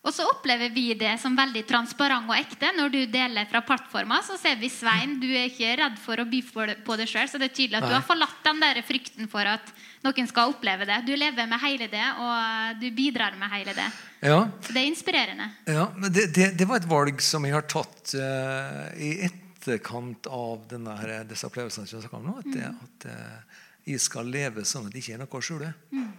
Og 0.06 0.14
så 0.14 0.22
opplever 0.30 0.70
vi 0.70 0.92
det 0.94 1.16
som 1.18 1.34
veldig 1.34 1.64
transparent 1.66 2.28
og 2.30 2.36
ekte. 2.38 2.68
Når 2.76 2.92
du 2.94 2.98
deler 3.10 3.48
fra 3.50 3.62
plattforma, 3.66 4.20
så 4.22 4.36
ser 4.38 4.54
vi 4.60 4.70
Svein, 4.70 5.16
du 5.18 5.26
er 5.26 5.48
ikke 5.48 5.72
redd 5.80 5.96
for 5.98 6.22
å 6.22 6.26
by 6.30 6.42
på 6.86 6.96
det 7.00 7.08
sjøl. 7.10 7.26
Så 7.26 7.40
det 7.42 7.48
er 7.48 7.56
tydelig 7.56 7.80
at 7.80 7.86
Nei. 7.88 7.90
du 7.90 7.96
har 7.98 8.06
forlatt 8.06 8.44
den 8.46 8.62
der 8.62 8.78
frykten 8.86 9.30
for 9.32 9.50
at 9.50 9.72
noen 10.06 10.30
skal 10.30 10.52
oppleve 10.54 10.86
det. 10.86 11.00
Du 11.08 11.10
lever 11.18 11.50
med 11.50 11.58
hele 11.64 11.88
det, 11.90 12.04
og 12.22 12.78
du 12.78 12.86
bidrar 12.94 13.34
med 13.40 13.50
hele 13.56 13.74
det. 13.74 13.86
Ja. 14.22 14.38
Det 14.68 14.78
er 14.78 14.86
inspirerende. 14.86 15.48
Ja, 15.66 15.88
men 15.96 16.14
det, 16.14 16.28
det, 16.36 16.52
det, 16.60 16.68
var 16.70 16.78
et 16.78 16.90
valg 16.90 17.22
som 17.26 17.48
jeg 17.48 17.56
har 17.56 17.66
tatt 17.66 18.14
uh, 18.14 18.86
i 19.02 19.10
etterkant 19.26 20.30
av 20.30 20.68
denne 20.70 20.94
her, 21.00 21.16
disse 21.26 21.50
opplevelsene 21.50 21.90
som 21.90 22.04
jeg 22.04 22.14
om 22.14 22.30
nå. 22.30 22.36
At, 22.44 22.52
mm. 22.54 22.78
at 22.86 23.08
uh, 23.10 23.64
jeg 23.90 24.06
skal 24.06 24.30
leve 24.30 24.62
sånn 24.62 24.86
at 24.86 24.94
det 24.94 25.02
ikke 25.02 25.18
er 25.18 25.24
noe 25.24 25.34
å 25.34 25.42
skjule. 25.50 25.72
Mm. 25.90 26.12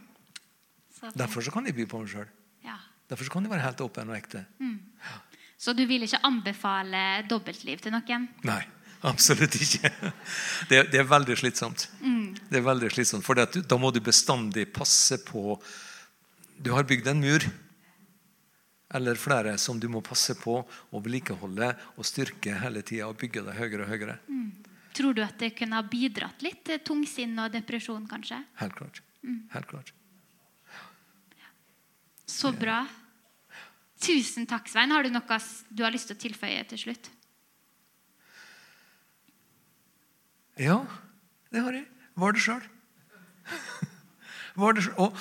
Derfor 1.15 1.45
så 1.45 1.56
kan 1.56 1.67
jeg 1.69 1.78
by 1.78 1.88
på 1.88 2.04
meg 2.04 2.12
sjøl. 2.12 2.28
Derfor 3.08 3.30
kan 3.32 3.43
de 3.46 3.50
være 3.52 3.63
helt 3.63 3.82
åpne 3.86 4.10
og 4.12 4.17
ekte. 4.17 4.41
Mm. 4.60 4.80
Så 5.58 5.74
du 5.74 5.86
vil 5.89 6.04
ikke 6.06 6.20
anbefale 6.28 7.04
dobbeltliv 7.30 7.80
til 7.82 7.93
noen? 7.96 8.28
Nei, 8.46 8.60
absolutt 9.08 9.56
ikke. 9.58 9.89
Det, 10.70 10.82
det 10.91 11.00
er 11.02 11.08
veldig 11.08 11.38
slitsomt. 11.39 11.88
Det 12.02 12.60
er 12.60 12.65
veldig 12.67 12.91
slitsomt, 12.93 13.24
For 13.26 13.34
du- 13.39 13.62
da 13.63 13.78
må 13.80 13.91
du 13.96 14.00
bestandig 14.02 14.67
passe 14.74 15.17
på 15.26 15.56
Du 16.60 16.72
har 16.74 16.84
bygd 16.89 17.08
en 17.08 17.20
mur 17.22 17.43
eller 18.98 19.15
flere 19.20 19.58
som 19.60 19.80
du 19.80 19.88
må 19.91 20.00
passe 20.02 20.34
på 20.39 20.54
å 20.63 21.02
vedlikeholde 21.04 21.67
og 22.00 22.06
styrke 22.08 22.54
hele 22.62 22.82
tida 22.88 23.08
og 23.10 23.17
bygge 23.20 23.43
deg 23.43 23.58
høyere 23.60 23.84
og 23.84 23.89
høyere. 23.91 24.15
Tror 24.98 25.13
du 25.13 25.22
at 25.22 25.36
det 25.38 25.52
kunne 25.60 25.76
ha 25.78 25.84
bidratt 25.86 26.41
litt 26.41 26.63
til 26.65 26.80
tungsinn 26.88 27.36
og 27.43 27.52
depresjon, 27.54 28.08
kanskje? 28.10 28.39
Helt 28.62 28.74
klart. 28.80 29.02
Helt 29.54 29.67
klart. 29.70 29.91
Så 32.28 32.52
bra. 32.52 32.82
Tusen 34.04 34.46
takk, 34.50 34.68
Svein. 34.70 34.92
Har 34.94 35.04
du 35.04 35.10
noe 35.13 35.40
du 35.70 35.84
har 35.84 35.94
lyst 35.94 36.12
til 36.12 36.18
å 36.18 36.24
tilføye 36.28 36.63
til 36.70 36.84
slutt? 36.86 37.10
Ja, 40.58 40.82
det 41.54 41.62
har 41.63 41.76
jeg. 41.78 41.86
Var 42.18 42.34
det 42.34 42.44
sjøl. 42.44 42.63
Og, 44.58 45.20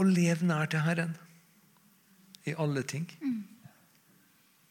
og 0.00 0.06
lev 0.08 0.40
nær 0.48 0.70
til 0.72 0.80
Herren 0.80 1.10
i 2.48 2.54
alle 2.56 2.80
ting. 2.88 3.04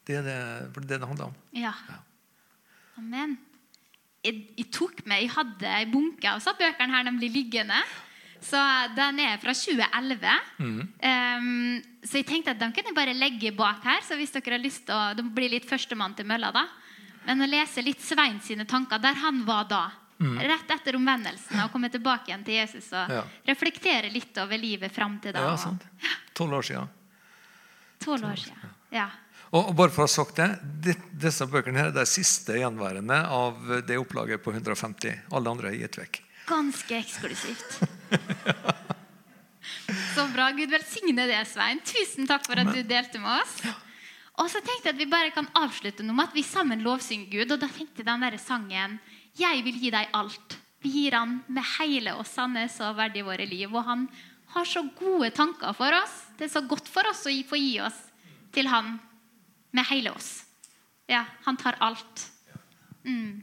Det 0.02 0.16
er 0.18 0.24
det 0.26 0.38
det, 0.74 0.98
det 0.98 1.06
handler 1.06 1.30
om. 1.30 1.36
Ja. 1.54 1.70
Amen. 2.98 3.36
Jeg, 4.26 4.40
jeg 4.58 4.66
tok 4.74 5.04
med, 5.06 5.22
jeg 5.22 5.30
hadde 5.36 5.70
ei 5.70 5.86
bunke 5.90 6.34
av 6.34 6.42
bøkene 6.58 6.96
her 6.96 7.06
nemlig 7.06 7.30
liggende. 7.30 7.78
Så 8.42 8.58
den 8.96 9.20
er 9.22 9.36
fra 9.38 9.54
2011. 9.54 10.32
Um, 10.58 11.82
så 12.02 12.18
jeg 12.18 12.26
tenkte 12.26 12.50
at 12.56 12.60
den 12.60 12.72
kunne 12.74 12.90
jeg 12.90 12.96
bare 12.96 13.14
legge 13.14 13.52
bak 13.56 13.84
her. 13.86 14.00
Så 14.06 14.18
hvis 14.18 14.32
dere 14.34 14.56
har 14.56 14.62
lyst 14.62 14.84
til 14.88 14.94
å 14.96 15.12
Det 15.18 15.24
blir 15.34 15.52
litt 15.52 15.68
førstemann 15.70 16.16
til 16.18 16.26
mølla, 16.26 16.50
da. 16.54 16.66
Men 17.26 17.44
å 17.44 17.46
lese 17.46 17.84
litt 17.86 18.02
Svein 18.02 18.40
sine 18.42 18.66
tanker 18.66 18.98
der 18.98 19.14
han 19.22 19.44
var 19.46 19.68
da. 19.70 19.84
Rett 20.22 20.70
etter 20.70 20.94
omvendelsen 20.94 21.58
og 21.64 21.72
komme 21.72 21.88
tilbake 21.90 22.28
igjen 22.30 22.44
til 22.46 22.54
Jesus 22.60 22.92
og 22.94 23.10
Ja. 23.10 23.22
reflektere 23.48 24.10
litt 24.12 24.36
over 24.38 24.58
livet 24.58 24.92
fram 24.94 25.16
til 25.22 25.32
da. 25.34 25.40
Ja, 25.40 25.56
sant. 25.58 25.82
Tolv 26.34 26.54
år 26.60 26.62
siden. 26.62 26.88
Tolv 28.04 28.24
år 28.28 28.36
siden. 28.38 28.70
Ja. 28.94 29.08
Og, 29.52 29.68
og 29.70 29.74
bare 29.76 29.90
for 29.90 30.04
å 30.04 30.06
ha 30.06 30.12
sagt 30.12 30.36
det, 30.38 30.46
de, 30.84 30.94
Disse 31.26 31.46
bøkene 31.50 31.78
her 31.78 31.90
er 31.90 31.96
de 31.96 32.04
siste 32.06 32.54
gjenværende 32.58 33.18
av 33.34 33.58
det 33.86 33.98
opplaget 33.98 34.42
på 34.44 34.54
150. 34.54 35.26
Alle 35.34 35.50
andre 35.50 35.72
er 35.72 35.80
gitt 35.82 35.98
vekk. 35.98 36.22
Ganske 36.46 36.98
eksklusivt. 37.02 37.82
Så 40.14 40.26
bra. 40.32 40.50
Gud 40.56 40.72
velsigne 40.72 41.26
det, 41.28 41.40
Svein. 41.48 41.80
Tusen 41.84 42.28
takk 42.28 42.44
for 42.46 42.60
at 42.60 42.72
du 42.72 42.82
delte 42.86 43.20
med 43.22 43.40
oss. 43.40 43.54
Og 44.40 44.48
så 44.48 44.62
tenkte 44.64 44.88
jeg 44.88 44.94
at 44.94 45.00
vi 45.00 45.10
bare 45.10 45.32
kan 45.34 45.48
avslutte 45.58 46.04
nå 46.04 46.14
med 46.16 46.30
at 46.30 46.36
vi 46.36 46.44
sammen 46.46 46.84
lovsynger 46.84 47.30
Gud. 47.32 47.52
Og 47.52 47.60
da 47.60 47.68
tenkte 47.68 48.02
jeg 48.02 48.08
den 48.08 48.24
der 48.24 48.38
sangen 48.40 48.98
'Jeg 49.38 49.64
vil 49.64 49.78
gi 49.80 49.90
deg 49.90 50.12
alt'. 50.12 50.58
Vi 50.82 50.90
gir 50.90 51.16
han 51.16 51.40
med 51.48 51.64
hele 51.78 52.14
oss 52.18 52.34
sanne 52.34 52.68
så 52.68 52.92
verdig 52.92 53.22
i 53.22 53.28
våre 53.28 53.46
liv. 53.46 53.72
Og 53.72 53.84
han 53.84 54.08
har 54.54 54.64
så 54.64 54.82
gode 54.98 55.30
tanker 55.30 55.72
for 55.72 55.92
oss. 55.92 56.26
Det 56.36 56.48
er 56.48 56.52
så 56.52 56.66
godt 56.68 56.88
for 56.88 57.06
oss 57.08 57.26
å 57.26 57.32
få 57.48 57.56
gi 57.56 57.80
oss 57.80 57.98
til 58.52 58.68
han 58.68 58.98
med 59.72 59.86
hele 59.88 60.12
oss. 60.12 60.44
Ja, 61.08 61.24
han 61.44 61.56
tar 61.56 61.76
alt. 61.80 62.28
Mm. 63.04 63.42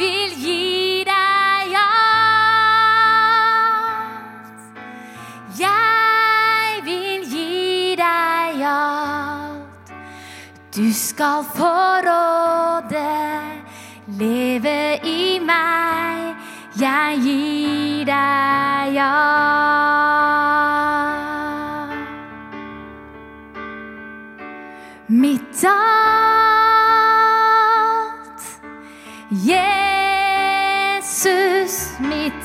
Vil 0.00 0.32
gi 0.40 1.04
deg 1.04 1.74
alt. 1.80 3.10
Jeg 5.60 6.80
vil 6.86 7.26
gi 7.28 7.96
deg 8.00 8.62
alt. 8.70 9.92
Du 10.76 10.86
skal 10.96 11.44
få 11.56 11.74
råde, 12.06 13.12
leve 14.22 14.80
i 15.04 15.38
meg. 15.44 16.34
Jeg 16.80 17.20
gir 17.26 18.04
deg 18.08 18.96
alt. 19.04 19.20
Mitt 25.10 25.64
alt. 25.68 26.29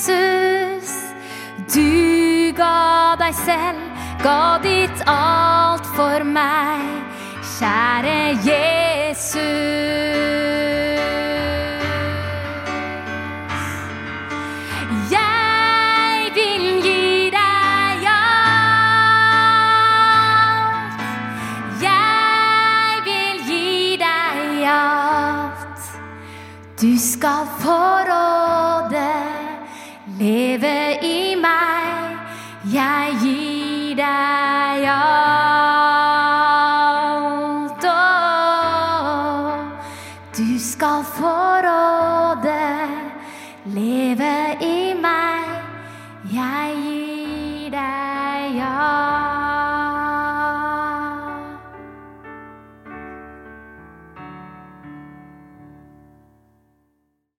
du 1.75 2.53
ga 2.57 3.17
deg 3.21 3.35
selv, 3.45 3.81
ga 4.23 4.59
ditt 4.63 5.03
alt 5.11 5.87
for 5.97 6.25
meg. 6.25 6.81
Kjære 7.59 8.39
Jesus. 8.47 9.72